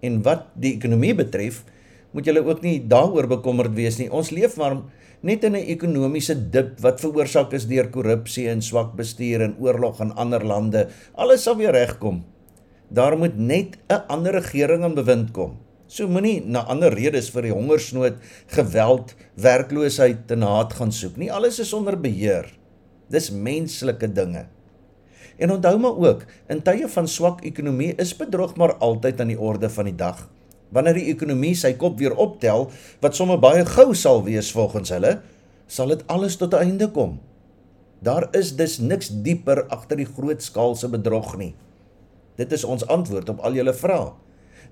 En 0.01 0.23
wat 0.23 0.47
die 0.55 0.75
ekonomie 0.75 1.15
betref, 1.15 1.65
moet 2.13 2.25
julle 2.25 2.45
ook 2.45 2.63
nie 2.63 2.87
daaroor 2.87 3.27
bekommerd 3.27 3.75
wees 3.75 3.99
nie. 3.99 4.13
Ons 4.13 4.31
leef 4.31 4.57
maar 4.57 4.83
net 5.27 5.45
in 5.45 5.57
'n 5.59 5.69
ekonomiese 5.75 6.35
dip 6.55 6.79
wat 6.85 7.01
veroorsaak 7.03 7.53
is 7.59 7.67
deur 7.67 7.89
korrupsie 7.91 8.49
en 8.49 8.63
swak 8.63 8.95
bestuur 8.97 9.43
en 9.43 9.57
oorlog 9.59 10.01
in 10.01 10.13
ander 10.15 10.45
lande. 10.45 10.89
Alles 11.15 11.43
sal 11.43 11.57
weer 11.57 11.73
regkom. 11.73 12.25
Daar 12.89 13.19
moet 13.19 13.37
net 13.37 13.77
'n 13.91 14.07
ander 14.09 14.33
regering 14.33 14.85
aan 14.85 14.95
bewind 14.95 15.33
kom. 15.33 15.59
So 15.89 16.09
moenie 16.09 16.43
na 16.47 16.61
ander 16.67 16.93
redes 16.95 17.31
vir 17.31 17.43
die 17.43 17.53
hongersnood, 17.53 18.15
geweld, 18.47 19.15
werkloosheid 19.35 20.31
en 20.31 20.43
haat 20.43 20.73
gaan 20.73 20.93
soek 20.93 21.17
nie. 21.17 21.33
Alles 21.33 21.59
is 21.59 21.73
onder 21.73 22.01
beheer. 22.01 22.47
Dis 23.09 23.31
menslike 23.31 24.13
dinge. 24.13 24.47
En 25.39 25.51
onthou 25.51 25.79
maar 25.79 25.97
ook, 25.97 26.25
in 26.49 26.63
tye 26.63 26.89
van 26.89 27.09
swak 27.09 27.45
ekonomie 27.45 27.95
is 27.97 28.17
bedrog 28.17 28.57
maar 28.57 28.75
altyd 28.75 29.21
aan 29.21 29.29
die 29.29 29.41
orde 29.41 29.71
van 29.71 29.85
die 29.85 29.97
dag 29.97 30.29
wanneer 30.75 30.99
die 30.99 31.11
ekonomie 31.13 31.55
sy 31.55 31.73
kop 31.79 31.99
weer 31.99 32.17
optel, 32.17 32.71
wat 33.01 33.17
sommer 33.17 33.39
baie 33.39 33.65
gou 33.65 33.95
sal 33.95 34.25
wees 34.27 34.51
volgens 34.53 34.91
hulle, 34.95 35.19
sal 35.67 35.91
dit 35.95 36.03
alles 36.07 36.37
tot 36.37 36.55
'n 36.55 36.63
einde 36.63 36.89
kom. 36.91 37.21
Daar 38.03 38.29
is 38.37 38.57
dus 38.57 38.79
niks 38.79 39.09
dieper 39.23 39.67
agter 39.69 39.97
die 39.97 40.07
grootskaalse 40.07 40.89
bedrog 40.89 41.37
nie. 41.37 41.55
Dit 42.37 42.53
is 42.53 42.65
ons 42.65 42.87
antwoord 42.87 43.29
op 43.29 43.41
al 43.41 43.57
julle 43.57 43.75
vrae. 43.75 44.13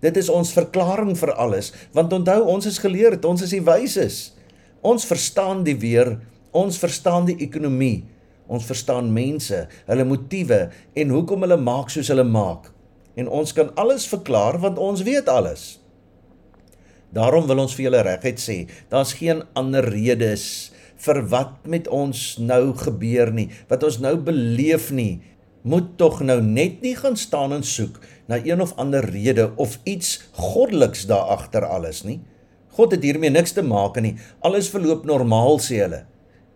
Dit 0.00 0.16
is 0.16 0.28
ons 0.28 0.52
verklaring 0.52 1.14
vir 1.18 1.32
alles, 1.32 1.72
want 1.92 2.12
onthou 2.12 2.42
ons 2.44 2.66
is 2.66 2.78
geleerd, 2.78 3.24
ons 3.24 3.42
is 3.42 3.50
die 3.50 3.62
wyses. 3.64 4.34
Ons 4.82 5.06
verstaan 5.08 5.64
die 5.64 5.76
weer, 5.80 6.18
ons 6.52 6.78
verstaan 6.78 7.24
die 7.24 7.38
ekonomie, 7.40 8.04
ons 8.46 8.66
verstaan 8.68 9.12
mense, 9.12 9.66
hulle 9.86 10.04
motiewe 10.04 10.68
en 10.94 11.08
hoekom 11.08 11.46
hulle 11.46 11.56
maak 11.56 11.88
soos 11.90 12.08
hulle 12.12 12.24
maak. 12.24 12.68
En 13.16 13.28
ons 13.28 13.52
kan 13.52 13.70
alles 13.80 14.06
verklaar 14.10 14.58
want 14.60 14.78
ons 14.78 15.02
weet 15.02 15.28
alles. 15.28 15.83
Daarom 17.14 17.46
wil 17.46 17.62
ons 17.62 17.74
vir 17.76 17.86
julle 17.88 18.02
regtig 18.02 18.40
sê, 18.42 18.56
daar's 18.90 19.14
geen 19.14 19.44
ander 19.54 19.86
redes 19.86 20.72
vir 21.04 21.20
wat 21.30 21.68
met 21.70 21.86
ons 21.92 22.34
nou 22.42 22.72
gebeur 22.78 23.30
nie, 23.34 23.50
wat 23.70 23.84
ons 23.86 24.00
nou 24.02 24.16
beleef 24.18 24.90
nie. 24.94 25.22
Moet 25.64 25.94
tog 26.00 26.20
nou 26.26 26.40
net 26.44 26.82
nie 26.84 26.94
gaan 26.98 27.16
staan 27.16 27.54
en 27.56 27.62
soek 27.64 28.00
na 28.28 28.40
een 28.42 28.60
of 28.60 28.74
ander 28.80 29.04
rede 29.06 29.50
of 29.60 29.78
iets 29.88 30.18
goddeliks 30.36 31.06
daar 31.08 31.30
agter 31.36 31.64
alles 31.64 32.02
nie. 32.04 32.18
God 32.74 32.96
het 32.96 33.06
hiermee 33.06 33.30
niks 33.30 33.54
te 33.54 33.62
maak 33.62 34.00
nie. 34.02 34.16
Alles 34.42 34.68
verloop 34.72 35.06
normaal 35.06 35.60
sê 35.62 35.78
hulle. 35.84 36.02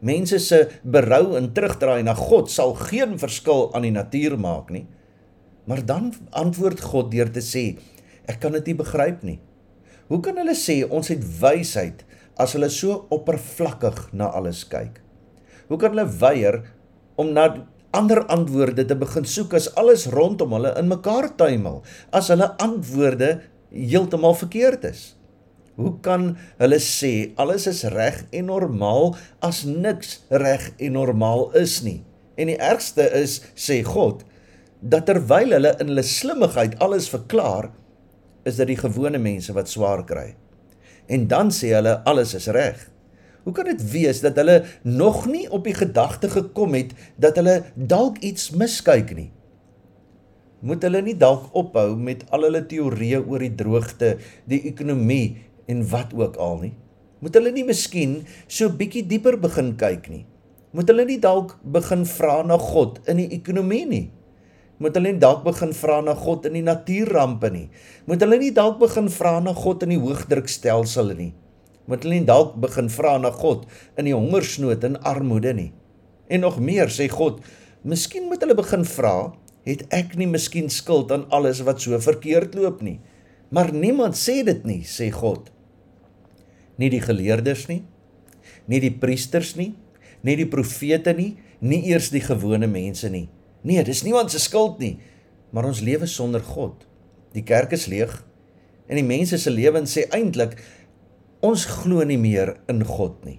Mense 0.02 0.38
se 0.42 0.64
berou 0.82 1.36
en 1.38 1.52
terugdraai 1.54 2.02
na 2.06 2.14
God 2.18 2.50
sal 2.50 2.74
geen 2.78 3.16
verskil 3.22 3.68
aan 3.74 3.86
die 3.86 3.94
natuur 3.94 4.36
maak 4.38 4.72
nie. 4.74 4.86
Maar 5.70 5.84
dan 5.86 6.12
antwoord 6.30 6.82
God 6.82 7.12
deur 7.12 7.30
te 7.30 7.42
sê, 7.44 7.76
ek 8.28 8.40
kan 8.42 8.56
dit 8.58 8.72
nie 8.72 8.78
begryp 8.78 9.22
nie. 9.26 9.38
Hoe 10.08 10.22
kan 10.24 10.38
hulle 10.40 10.56
sê 10.56 10.80
ons 10.88 11.10
het 11.12 11.24
wysheid 11.40 12.04
as 12.40 12.54
hulle 12.56 12.70
so 12.72 13.02
oppervlakkig 13.12 14.06
na 14.16 14.30
alles 14.32 14.62
kyk? 14.70 15.02
Hoe 15.68 15.76
kan 15.80 15.92
hulle 15.92 16.08
weier 16.22 16.62
om 17.20 17.34
na 17.36 17.50
ander 17.92 18.22
antwoorde 18.32 18.86
te 18.88 18.96
begin 18.96 19.26
soek 19.28 19.56
as 19.58 19.68
alles 19.80 20.06
rondom 20.14 20.54
hulle 20.56 20.72
in 20.80 20.88
mekaar 20.88 21.28
tuimel, 21.36 21.82
as 22.12 22.30
hulle 22.32 22.48
antwoorde 22.64 23.34
heeltemal 23.68 24.36
verkeerd 24.40 24.86
is? 24.88 25.02
Hoe 25.76 25.92
kan 26.02 26.30
hulle 26.58 26.80
sê 26.82 27.12
alles 27.38 27.68
is 27.70 27.84
reg 27.92 28.24
en 28.34 28.48
normaal 28.50 29.12
as 29.44 29.62
niks 29.68 30.22
reg 30.32 30.70
en 30.80 30.96
normaal 30.96 31.50
is 31.60 31.82
nie? 31.84 32.00
En 32.38 32.48
die 32.48 32.56
ergste 32.56 33.04
is, 33.18 33.42
sê 33.58 33.82
God, 33.84 34.24
dat 34.80 35.04
terwyl 35.10 35.52
hulle 35.52 35.74
in 35.82 35.92
hulle 35.92 36.06
slimmigheid 36.06 36.78
alles 36.82 37.10
verklaar, 37.12 37.70
is 38.48 38.58
dit 38.60 38.72
die 38.72 38.80
gewone 38.80 39.20
mense 39.22 39.54
wat 39.56 39.70
swaar 39.70 40.04
kry. 40.08 40.32
En 41.08 41.26
dan 41.28 41.52
sê 41.54 41.72
hulle 41.76 41.98
alles 42.08 42.34
is 42.36 42.48
reg. 42.52 42.80
Hoe 43.46 43.54
kan 43.56 43.68
dit 43.70 43.80
wees 43.92 44.20
dat 44.20 44.36
hulle 44.36 44.64
nog 44.84 45.26
nie 45.30 45.46
op 45.50 45.64
die 45.64 45.76
gedagte 45.76 46.28
gekom 46.28 46.74
het 46.76 46.92
dat 47.16 47.38
hulle 47.40 47.62
dalk 47.74 48.18
iets 48.24 48.50
miskyk 48.50 49.14
nie? 49.16 49.30
Moet 50.60 50.82
hulle 50.84 51.00
nie 51.06 51.14
dalk 51.16 51.54
ophou 51.56 51.94
met 51.96 52.26
al 52.34 52.48
hulle 52.48 52.64
teorieë 52.66 53.22
oor 53.22 53.44
die 53.46 53.54
droogte, 53.54 54.16
die 54.50 54.64
ekonomie 54.68 55.38
en 55.70 55.84
wat 55.92 56.12
ook 56.18 56.36
al 56.36 56.58
nie? 56.66 56.74
Moet 57.22 57.38
hulle 57.38 57.54
nie 57.54 57.64
miskien 57.66 58.18
so 58.46 58.68
bietjie 58.68 59.04
dieper 59.06 59.38
begin 59.40 59.76
kyk 59.78 60.10
nie? 60.10 60.24
Moet 60.76 60.90
hulle 60.92 61.06
nie 61.08 61.20
dalk 61.22 61.56
begin 61.62 62.04
vra 62.06 62.42
na 62.46 62.58
God 62.60 63.00
in 63.08 63.22
die 63.22 63.30
ekonomie 63.38 63.84
nie? 63.88 64.04
Moet 64.78 64.94
hulle 64.94 65.12
nie 65.12 65.22
dalk 65.22 65.42
begin 65.42 65.72
vra 65.74 65.98
na 66.06 66.14
God 66.14 66.46
in 66.46 66.54
die 66.54 66.62
natuurrampe 66.62 67.50
nie? 67.50 67.66
Moet 68.06 68.22
hulle 68.22 68.38
nie 68.38 68.52
dalk 68.54 68.78
begin 68.78 69.08
vra 69.10 69.38
na 69.42 69.54
God 69.56 69.82
in 69.82 69.96
die 69.96 69.98
hoëdrukstelsel 69.98 71.10
nie? 71.18 71.32
Moet 71.90 72.04
hulle 72.06 72.20
nie 72.20 72.28
dalk 72.28 72.54
begin 72.62 72.90
vra 72.92 73.16
na 73.18 73.32
God 73.34 73.66
in 73.98 74.06
die 74.06 74.14
hongersnood 74.14 74.86
en 74.86 75.00
armoede 75.08 75.54
nie? 75.56 75.72
En 76.30 76.44
nog 76.44 76.60
meer 76.62 76.92
sê 76.94 77.08
God, 77.10 77.40
miskien 77.82 78.28
moet 78.30 78.44
hulle 78.44 78.54
begin 78.58 78.84
vra, 78.86 79.32
het 79.66 79.82
ek 79.94 80.14
nie 80.20 80.28
miskien 80.30 80.70
skuld 80.70 81.10
aan 81.12 81.26
alles 81.34 81.64
wat 81.66 81.82
so 81.82 81.98
verkeerd 81.98 82.54
loop 82.54 82.84
nie? 82.84 83.00
Maar 83.50 83.72
niemand 83.72 84.14
sê 84.20 84.42
dit 84.46 84.62
nie, 84.68 84.82
sê 84.86 85.08
God. 85.10 85.48
Nie 86.78 86.92
die 86.92 87.02
geleerdes 87.02 87.66
nie, 87.66 87.80
nie 88.70 88.78
die 88.84 88.92
priesters 88.94 89.56
nie, 89.58 89.72
nie 90.22 90.36
die 90.38 90.46
profete 90.46 91.16
nie, 91.16 91.32
nie 91.58 91.80
eers 91.90 92.12
die 92.14 92.22
gewone 92.22 92.68
mense 92.70 93.10
nie. 93.10 93.26
Nee, 93.68 93.82
dis 93.84 94.04
niemand 94.06 94.32
se 94.32 94.40
skuld 94.40 94.78
nie, 94.80 94.94
maar 95.52 95.68
ons 95.68 95.82
lewe 95.84 96.08
sonder 96.08 96.40
God. 96.40 96.86
Die 97.36 97.44
kerk 97.44 97.74
is 97.76 97.86
leeg 97.90 98.14
en 98.88 98.96
die 98.96 99.04
mense 99.04 99.36
se 99.36 99.52
lewens 99.52 99.92
sê 99.92 100.06
eintlik 100.16 100.56
ons 101.44 101.66
glo 101.82 102.04
nie 102.08 102.16
meer 102.20 102.54
in 102.72 102.80
God 102.88 103.20
nie. 103.28 103.36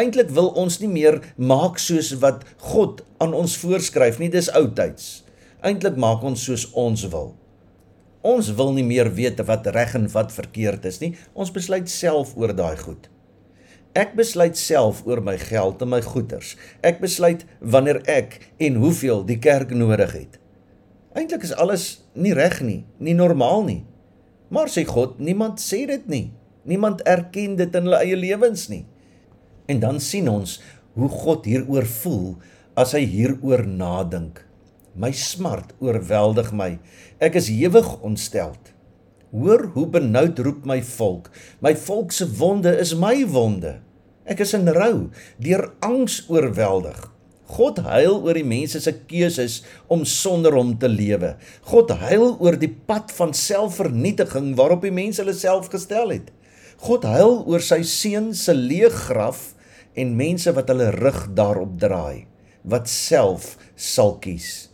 Eintlik 0.00 0.32
wil 0.34 0.48
ons 0.58 0.80
nie 0.80 0.90
meer 0.90 1.20
maak 1.36 1.76
soos 1.78 2.14
wat 2.22 2.42
God 2.72 3.04
aan 3.22 3.36
ons 3.36 3.58
voorskryf 3.60 4.18
nie, 4.18 4.32
dis 4.32 4.48
oudtyds. 4.50 5.22
Eintlik 5.64 6.00
maak 6.00 6.24
ons 6.26 6.42
soos 6.48 6.66
ons 6.72 7.04
wil. 7.12 7.34
Ons 8.24 8.54
wil 8.56 8.72
nie 8.72 8.86
meer 8.86 9.12
weet 9.14 9.44
wat 9.44 9.68
reg 9.76 9.94
en 9.98 10.08
wat 10.16 10.32
verkeerd 10.32 10.88
is 10.88 11.02
nie. 11.04 11.12
Ons 11.36 11.52
besluit 11.52 11.90
self 11.92 12.32
oor 12.40 12.56
daai 12.56 12.80
goed. 12.80 13.10
Ek 13.94 14.16
besluit 14.18 14.58
self 14.58 15.04
oor 15.06 15.20
my 15.22 15.36
geld 15.38 15.82
en 15.84 15.92
my 15.92 16.00
goederes. 16.02 16.56
Ek 16.82 16.98
besluit 16.98 17.44
wanneer 17.62 18.00
ek 18.10 18.40
en 18.58 18.80
hoeveel 18.82 19.22
die 19.28 19.38
kerk 19.38 19.70
nodig 19.70 20.16
het. 20.16 20.40
Eintlik 21.14 21.46
is 21.46 21.54
alles 21.54 21.84
nie 22.18 22.32
reg 22.34 22.58
nie, 22.66 22.80
nie 22.98 23.14
normaal 23.14 23.62
nie. 23.68 23.84
Maar 24.50 24.66
sê 24.66 24.82
God, 24.88 25.20
niemand 25.22 25.62
sê 25.62 25.84
dit 25.86 26.08
nie. 26.10 26.24
Niemand 26.66 27.04
erken 27.06 27.54
dit 27.60 27.70
in 27.70 27.86
hulle 27.86 28.00
eie 28.02 28.18
lewens 28.18 28.66
nie. 28.72 28.82
En 29.70 29.78
dan 29.78 30.02
sien 30.02 30.26
ons 30.32 30.56
hoe 30.98 31.12
God 31.12 31.46
hieroor 31.46 31.86
voel 32.00 32.34
as 32.74 32.96
hy 32.98 33.04
hieroor 33.06 33.62
nadink. 33.62 34.42
My 34.98 35.12
smart 35.14 35.70
oorweldig 35.78 36.50
my. 36.50 36.72
Ek 37.22 37.38
is 37.38 37.46
hewig 37.46 37.94
ontsteld. 38.02 38.74
Hoor 39.30 39.68
hoe 39.78 39.86
benoud 39.86 40.38
roep 40.42 40.66
my 40.66 40.80
volk. 40.82 41.30
My 41.62 41.76
volk 41.78 42.10
se 42.14 42.26
wonde 42.38 42.74
is 42.78 42.94
my 42.98 43.22
wonde. 43.30 43.83
Ek 44.24 44.40
is 44.40 44.54
in 44.56 44.68
rou, 44.72 45.10
deur 45.36 45.66
angs 45.84 46.22
oorweldig. 46.32 47.10
God 47.54 47.82
huil 47.84 48.22
oor 48.24 48.38
die 48.38 48.46
mense 48.46 48.80
se 48.80 48.94
keuses 49.04 49.58
om 49.92 50.06
sonder 50.08 50.56
hom 50.56 50.72
te 50.80 50.88
lewe. 50.88 51.34
God 51.68 51.92
huil 52.00 52.30
oor 52.40 52.56
die 52.56 52.72
pad 52.72 53.12
van 53.18 53.34
selfvernietiging 53.36 54.54
waarop 54.56 54.86
die 54.86 54.94
mense 54.94 55.20
hulle 55.20 55.36
self 55.36 55.68
gestel 55.74 56.14
het. 56.14 56.32
God 56.80 57.04
huil 57.04 57.42
oor 57.44 57.62
sy 57.62 57.82
seun 57.86 58.32
se 58.36 58.56
leë 58.56 58.90
graf 59.06 59.52
en 59.94 60.16
mense 60.16 60.50
wat 60.56 60.72
hulle 60.72 60.88
rug 60.96 61.20
daarop 61.36 61.76
draai, 61.80 62.24
wat 62.64 62.88
self 62.90 63.54
sal 63.76 64.16
kies. 64.24 64.70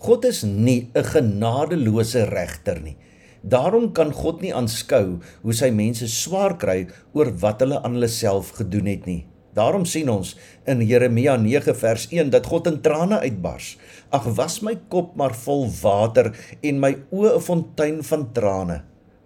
God 0.00 0.24
is 0.24 0.44
nie 0.44 0.88
'n 0.94 1.04
genadeloose 1.04 2.24
regter 2.30 2.80
nie. 2.80 2.96
Daarom 3.42 3.92
kan 3.96 4.12
God 4.12 4.42
nie 4.44 4.52
aanskou 4.52 5.20
hoe 5.40 5.54
sy 5.56 5.70
mense 5.72 6.04
swaar 6.12 6.58
kry 6.60 6.84
oor 7.16 7.32
wat 7.40 7.62
hulle 7.64 7.80
aan 7.80 7.96
hulle 7.96 8.10
self 8.12 8.52
gedoen 8.58 8.90
het 8.90 9.06
nie. 9.08 9.22
Daarom 9.56 9.86
sien 9.88 10.10
ons 10.12 10.36
in 10.68 10.82
Jeremia 10.86 11.34
9 11.40 11.74
vers 11.74 12.06
1 12.12 12.30
dat 12.30 12.46
God 12.46 12.68
in 12.70 12.78
trane 12.84 13.18
uitbars. 13.24 13.78
Ag 14.14 14.28
was 14.36 14.60
my 14.62 14.76
kop 14.92 15.16
maar 15.18 15.34
vol 15.34 15.66
water 15.80 16.30
en 16.60 16.78
my 16.84 16.92
oë 17.10 17.34
'n 17.36 17.40
fontein 17.40 18.02
van 18.02 18.28
trane. 18.32 18.82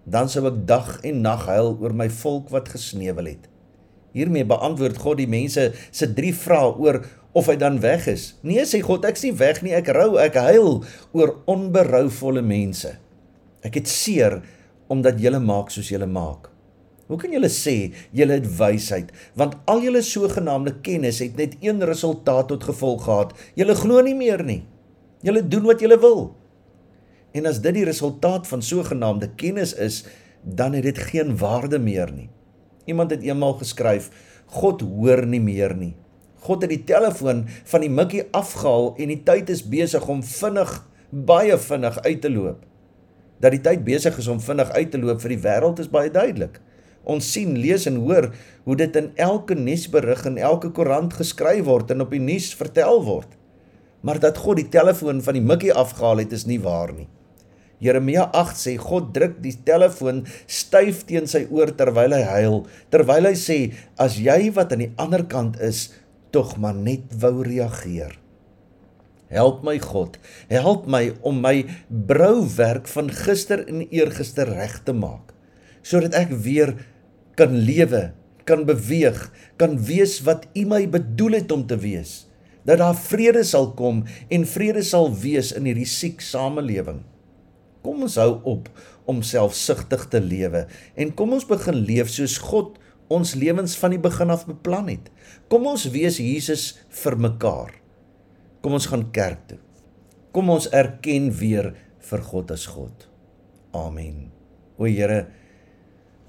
Dan 0.07 0.29
sou 0.29 0.47
ek 0.47 0.67
dag 0.67 1.01
en 1.03 1.21
nag 1.21 1.47
huil 1.47 1.77
oor 1.81 1.93
my 1.93 2.09
volk 2.09 2.49
wat 2.51 2.69
gesneuwel 2.69 3.25
het. 3.25 3.49
Hiermee 4.13 4.45
beantwoord 4.45 4.99
God 4.99 5.17
die 5.17 5.29
mense 5.29 5.73
se 5.91 6.07
drie 6.15 6.35
vrae 6.35 6.77
oor 6.79 7.05
of 7.33 7.47
hy 7.47 7.57
dan 7.57 7.81
weg 7.81 8.07
is. 8.07 8.39
Nee 8.43 8.65
sê 8.65 8.81
God, 8.81 9.05
ek's 9.05 9.23
nie 9.23 9.33
weg 9.33 9.63
nie, 9.63 9.75
ek 9.75 9.89
rou, 9.89 10.17
ek 10.17 10.35
huil 10.35 10.85
oor 11.13 11.43
onberouvolle 11.47 12.43
mense. 12.43 13.04
Ek 13.65 13.79
het 13.81 13.89
seer 13.89 14.43
omdat 14.93 15.21
julle 15.23 15.41
maak 15.41 15.73
soos 15.73 15.89
julle 15.89 16.07
maak. 16.07 16.51
Hoe 17.09 17.19
kan 17.21 17.33
julle 17.33 17.51
sê 17.53 17.93
julle 18.17 18.39
het 18.39 18.49
wysheid 18.59 19.13
want 19.41 19.57
al 19.71 19.83
julle 19.85 20.03
sogenaamde 20.05 20.77
kennis 20.85 21.21
het 21.25 21.37
net 21.41 21.57
een 21.65 21.81
resultaat 21.85 22.49
tot 22.53 22.65
gevolg 22.65 23.05
gehad. 23.09 23.33
Julle 23.57 23.77
glo 23.77 24.03
nie 24.05 24.17
meer 24.17 24.45
nie. 24.45 24.63
Julle 25.25 25.45
doen 25.49 25.65
wat 25.69 25.81
julle 25.85 25.99
wil. 26.01 26.27
En 27.35 27.49
as 27.49 27.61
dit 27.65 27.75
die 27.77 27.87
resultaat 27.89 28.47
van 28.47 28.63
sogenaamde 28.63 29.31
kennis 29.41 29.73
is, 29.75 30.05
dan 30.45 30.77
het 30.77 30.85
dit 30.85 31.01
geen 31.11 31.33
waarde 31.41 31.81
meer 31.81 32.13
nie. 32.13 32.29
Iemand 32.85 33.11
het 33.11 33.25
eenmaal 33.25 33.57
geskryf: 33.61 34.11
God 34.61 34.85
hoor 34.85 35.25
nie 35.27 35.41
meer 35.41 35.73
nie. 35.77 35.95
God 36.45 36.63
het 36.63 36.71
die 36.71 36.85
telefoon 36.85 37.47
van 37.49 37.81
die 37.81 37.91
mikkie 37.91 38.27
afgehaal 38.37 38.93
en 39.01 39.09
die 39.09 39.23
tyd 39.25 39.49
is 39.49 39.65
besig 39.65 40.05
om 40.09 40.21
vinnig, 40.23 40.77
baie 41.09 41.57
vinnig 41.59 41.97
uit 42.05 42.21
te 42.21 42.31
loop 42.31 42.61
dat 43.43 43.55
die 43.55 43.63
tyd 43.65 43.85
besig 43.87 44.19
is 44.19 44.29
om 44.31 44.43
vinnig 44.43 44.71
uit 44.75 44.91
te 44.93 45.01
loop 45.01 45.23
vir 45.25 45.35
die 45.35 45.43
wêreld 45.47 45.83
is 45.83 45.91
baie 45.91 46.13
duidelik. 46.13 46.61
Ons 47.05 47.29
sien, 47.35 47.57
lees 47.61 47.85
en 47.91 47.99
hoor 48.05 48.31
hoe 48.65 48.77
dit 48.81 48.97
in 48.97 49.11
elke 49.21 49.57
nuusberig 49.59 50.25
en 50.29 50.39
elke 50.41 50.71
koerant 50.73 51.13
geskryf 51.19 51.67
word 51.67 51.93
en 51.93 52.05
op 52.05 52.15
die 52.15 52.23
nuus 52.23 52.53
vertel 52.57 53.03
word. 53.05 53.29
Maar 54.05 54.21
dat 54.21 54.41
God 54.41 54.61
die 54.61 54.71
telefoon 54.73 55.21
van 55.25 55.37
die 55.37 55.45
mikkie 55.45 55.73
afgehaal 55.73 56.25
het 56.25 56.33
is 56.33 56.47
nie 56.49 56.61
waar 56.65 56.93
nie. 56.97 57.09
Jeremia 57.85 58.31
8 58.33 58.57
sê 58.57 58.75
God 58.81 59.13
druk 59.17 59.41
die 59.45 59.57
telefoon 59.67 60.23
styf 60.47 61.03
teen 61.09 61.29
sy 61.29 61.45
oor 61.53 61.75
terwyl 61.77 62.15
hy 62.17 62.23
huil, 62.31 62.61
terwyl 62.95 63.29
hy 63.29 63.35
sê 63.37 63.59
as 64.01 64.17
jy 64.17 64.49
wat 64.57 64.73
aan 64.73 64.87
die 64.87 64.93
ander 65.01 65.27
kant 65.29 65.59
is, 65.61 65.91
tog 66.33 66.57
maar 66.61 66.77
net 66.77 67.13
wou 67.21 67.43
reageer. 67.45 68.15
Help 69.35 69.65
my 69.67 69.81
God, 69.83 70.19
help 70.47 70.87
my 70.87 71.09
om 71.27 71.41
my 71.43 71.65
brouwerk 71.89 72.87
van 72.93 73.11
gister 73.11 73.65
en 73.67 73.83
eergister 73.89 74.47
reg 74.47 74.77
te 74.87 74.95
maak, 74.95 75.33
sodat 75.83 76.15
ek 76.15 76.37
weer 76.45 76.77
kan 77.39 77.57
lewe, 77.67 78.13
kan 78.47 78.63
beweeg, 78.69 79.19
kan 79.59 79.75
wees 79.89 80.21
wat 80.27 80.47
U 80.55 80.63
my 80.71 80.85
bedoel 80.87 81.41
het 81.41 81.51
om 81.51 81.67
te 81.67 81.81
wees, 81.83 82.29
dat 82.63 82.79
daar 82.79 82.95
vrede 82.95 83.43
sal 83.45 83.73
kom 83.77 84.05
en 84.31 84.47
vrede 84.47 84.85
sal 84.87 85.11
wees 85.11 85.51
in 85.57 85.67
hierdie 85.67 85.89
siek 85.89 86.23
samelewing. 86.23 87.03
Kom 87.85 88.07
ons 88.07 88.17
hou 88.23 88.39
op 88.49 88.71
om 89.11 89.21
selfsugtig 89.27 90.07
te 90.15 90.23
lewe 90.23 90.65
en 90.97 91.13
kom 91.19 91.35
ons 91.37 91.45
begin 91.49 91.83
leef 91.85 92.09
soos 92.15 92.39
God 92.41 92.79
ons 93.13 93.35
lewens 93.37 93.75
van 93.77 93.93
die 93.93 94.01
begin 94.01 94.33
af 94.33 94.47
beplan 94.49 94.89
het. 94.95 95.11
Kom 95.53 95.67
ons 95.69 95.91
wees 95.93 96.23
Jesus 96.23 96.71
vir 97.03 97.19
mekaar. 97.21 97.84
Kom 98.65 98.79
ons 98.79 98.89
gaan 98.89 99.11
kerk 99.13 99.43
toe. 99.51 99.59
Kom 100.33 100.49
ons 100.49 100.71
erken 100.73 101.29
weer 101.37 101.75
vir 102.09 102.23
God 102.31 102.55
as 102.55 102.65
God. 102.73 103.05
Amen. 103.77 104.31
O 104.81 104.89
Here, 104.89 105.27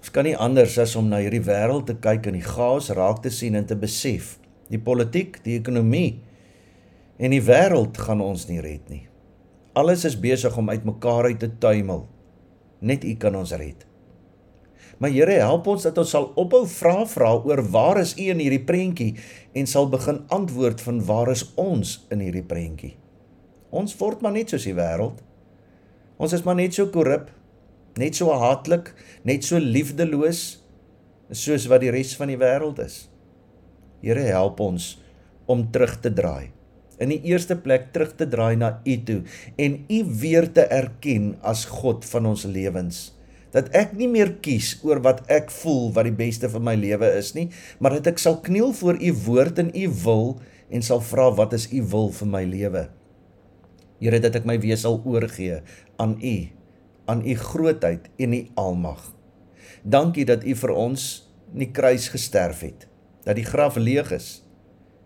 ons 0.01 0.11
kan 0.11 0.27
nie 0.27 0.35
anders 0.35 0.75
as 0.83 0.97
om 0.99 1.07
na 1.07 1.21
hierdie 1.23 1.45
wêreld 1.47 1.87
te 1.87 1.95
kyk 2.03 2.27
en 2.27 2.35
die 2.35 2.43
chaos 2.43 2.91
raak 2.91 3.23
te 3.23 3.31
sien 3.31 3.55
en 3.55 3.63
te 3.69 3.77
besef. 3.79 4.35
Die 4.67 4.81
politiek, 4.81 5.39
die 5.45 5.55
ekonomie 5.61 6.19
en 7.15 7.31
die 7.31 7.43
wêreld 7.45 7.95
gaan 8.03 8.19
ons 8.25 8.49
nie 8.51 8.59
red 8.59 8.83
nie. 8.91 9.05
Alles 9.79 10.03
is 10.07 10.19
besig 10.19 10.55
om 10.59 10.69
uitmekaar 10.71 11.31
uit 11.31 11.39
te 11.39 11.49
tuimel. 11.63 12.03
Net 12.83 13.07
U 13.07 13.15
kan 13.21 13.39
ons 13.39 13.55
red. 13.55 13.87
Maar 14.97 15.11
Here, 15.11 15.39
help 15.43 15.67
ons 15.67 15.83
dat 15.83 15.97
ons 15.99 16.11
sal 16.15 16.29
ophou 16.39 16.63
vra 16.71 17.01
vra 17.09 17.33
oor 17.35 17.61
waar 17.71 17.99
is 17.99 18.13
U 18.15 18.29
in 18.31 18.41
hierdie 18.43 18.63
prentjie 18.63 19.11
en 19.57 19.67
sal 19.67 19.89
begin 19.91 20.21
antwoord 20.33 20.83
van 20.85 21.01
waar 21.07 21.31
is 21.33 21.43
ons 21.59 21.97
in 22.13 22.23
hierdie 22.23 22.45
prentjie. 22.47 22.93
Ons 23.75 23.95
word 23.99 24.23
maar 24.23 24.35
net 24.35 24.53
soos 24.53 24.67
die 24.67 24.75
wêreld. 24.77 25.19
Ons 26.15 26.35
is 26.37 26.45
maar 26.47 26.55
net 26.55 26.77
so 26.77 26.87
korrup, 26.93 27.27
net 27.99 28.15
so 28.15 28.31
haatlik, 28.31 28.93
net 29.27 29.43
so 29.43 29.59
liefdeloos 29.59 30.45
soos 31.35 31.65
wat 31.67 31.83
die 31.83 31.91
res 31.91 32.13
van 32.15 32.31
die 32.31 32.39
wêreld 32.39 32.79
is. 32.83 33.05
Here, 34.05 34.23
help 34.31 34.61
ons 34.63 34.93
om 35.51 35.65
terug 35.75 35.97
te 35.99 36.11
draai. 36.13 36.53
In 37.03 37.11
die 37.11 37.19
eerste 37.27 37.57
plek 37.59 37.89
terug 37.91 38.13
te 38.15 38.27
draai 38.31 38.55
na 38.55 38.77
U 38.87 38.95
toe 39.03 39.19
en 39.59 39.81
U 39.91 39.99
weer 40.21 40.47
te 40.55 40.63
erken 40.71 41.33
as 41.43 41.65
God 41.67 42.07
van 42.07 42.31
ons 42.31 42.45
lewens 42.47 43.09
dat 43.55 43.71
ek 43.77 43.93
nie 43.95 44.09
meer 44.11 44.33
kies 44.43 44.73
oor 44.83 44.99
wat 45.05 45.23
ek 45.31 45.47
voel 45.61 45.89
wat 45.95 46.09
die 46.09 46.17
beste 46.17 46.49
vir 46.51 46.63
my 46.63 46.75
lewe 46.75 47.07
is 47.15 47.31
nie, 47.37 47.47
maar 47.79 47.95
dat 47.97 48.11
ek 48.11 48.19
sal 48.19 48.41
kniel 48.43 48.73
voor 48.75 48.99
u 48.99 49.13
woord 49.25 49.63
en 49.63 49.71
u 49.71 49.87
wil 50.03 50.27
en 50.69 50.83
sal 50.83 50.99
vra 50.99 51.29
wat 51.37 51.55
is 51.55 51.69
u 51.71 51.81
wil 51.93 52.11
vir 52.19 52.29
my 52.29 52.43
lewe. 52.49 52.85
Here 54.03 54.19
dat 54.19 54.35
ek 54.35 54.47
my 54.49 54.57
weer 54.59 54.79
sal 54.79 54.99
oorgee 55.07 55.61
aan 56.01 56.17
u, 56.19 56.35
aan 57.07 57.23
u 57.23 57.35
grootheid 57.39 58.09
en 58.19 58.35
u 58.35 58.41
almag. 58.59 59.13
Dankie 59.87 60.25
dat 60.27 60.43
u 60.43 60.55
vir 60.57 60.73
ons 60.75 61.05
nie 61.55 61.71
kruis 61.71 62.09
gesterf 62.11 62.65
het, 62.65 62.89
dat 63.23 63.39
die 63.39 63.47
graf 63.47 63.79
leeg 63.79 64.11
is. 64.11 64.41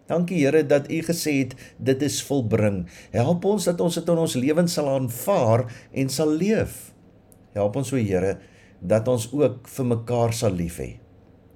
Dankie 0.09 0.39
Here 0.41 0.63
dat 0.65 0.89
u 0.89 1.03
gesê 1.05 1.35
het 1.43 1.53
dit 1.77 2.01
is 2.01 2.17
volbring. 2.25 2.87
Help 3.13 3.45
ons 3.45 3.67
dat 3.69 3.81
ons 3.81 3.93
dit 3.93 4.07
in 4.09 4.21
ons 4.23 4.37
lewens 4.41 4.73
sal 4.73 4.89
aanvaar 4.89 5.67
en 5.93 6.09
sal 6.09 6.33
leef. 6.33 6.89
Help 7.55 7.79
ons 7.81 7.93
o 7.93 7.99
Here 7.99 8.37
dat 8.79 9.07
ons 9.11 9.27
ook 9.35 9.67
vir 9.67 9.85
mekaar 9.85 10.33
sal 10.33 10.55
lief 10.55 10.79
hê. 10.79 10.91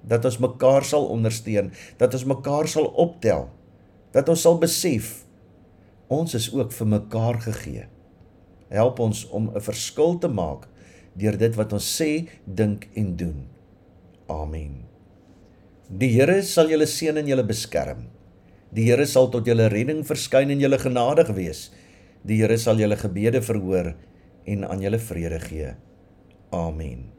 Dat 0.04 0.24
ons 0.28 0.36
mekaar 0.42 0.84
sal 0.84 1.06
ondersteun, 1.08 1.70
dat 1.96 2.12
ons 2.12 2.26
mekaar 2.28 2.68
sal 2.68 2.90
optel. 3.00 3.48
Dat 4.12 4.28
ons 4.28 4.42
sal 4.44 4.58
besef 4.60 5.22
ons 6.12 6.34
is 6.36 6.50
ook 6.52 6.72
vir 6.76 6.86
mekaar 6.86 7.40
gegee. 7.40 7.86
Help 8.68 9.00
ons 9.00 9.24
om 9.30 9.50
'n 9.50 9.60
verskil 9.60 10.18
te 10.18 10.28
maak 10.28 10.68
deur 11.16 11.36
dit 11.38 11.54
wat 11.56 11.72
ons 11.72 12.00
sê, 12.00 12.28
dink 12.44 12.88
en 12.94 13.16
doen. 13.16 13.46
Amen. 14.28 14.84
Die 15.88 16.08
Here 16.08 16.42
sal 16.42 16.68
julle 16.68 16.86
seën 16.86 17.16
en 17.16 17.26
julle 17.26 17.44
beskerm. 17.44 18.08
Die 18.72 18.84
Here 18.84 19.06
sal 19.06 19.30
tot 19.30 19.46
julle 19.46 19.68
redding 19.68 20.04
verskyn 20.04 20.50
en 20.50 20.60
julle 20.60 20.78
genadig 20.78 21.28
wees. 21.28 21.70
Die 22.24 22.36
Here 22.36 22.58
sal 22.58 22.76
julle 22.76 22.96
gebede 22.96 23.42
verhoor 23.42 23.94
en 24.44 24.68
aan 24.68 24.80
julle 24.80 24.98
vrede 24.98 25.40
gee. 25.40 25.74
Amen. 26.50 27.10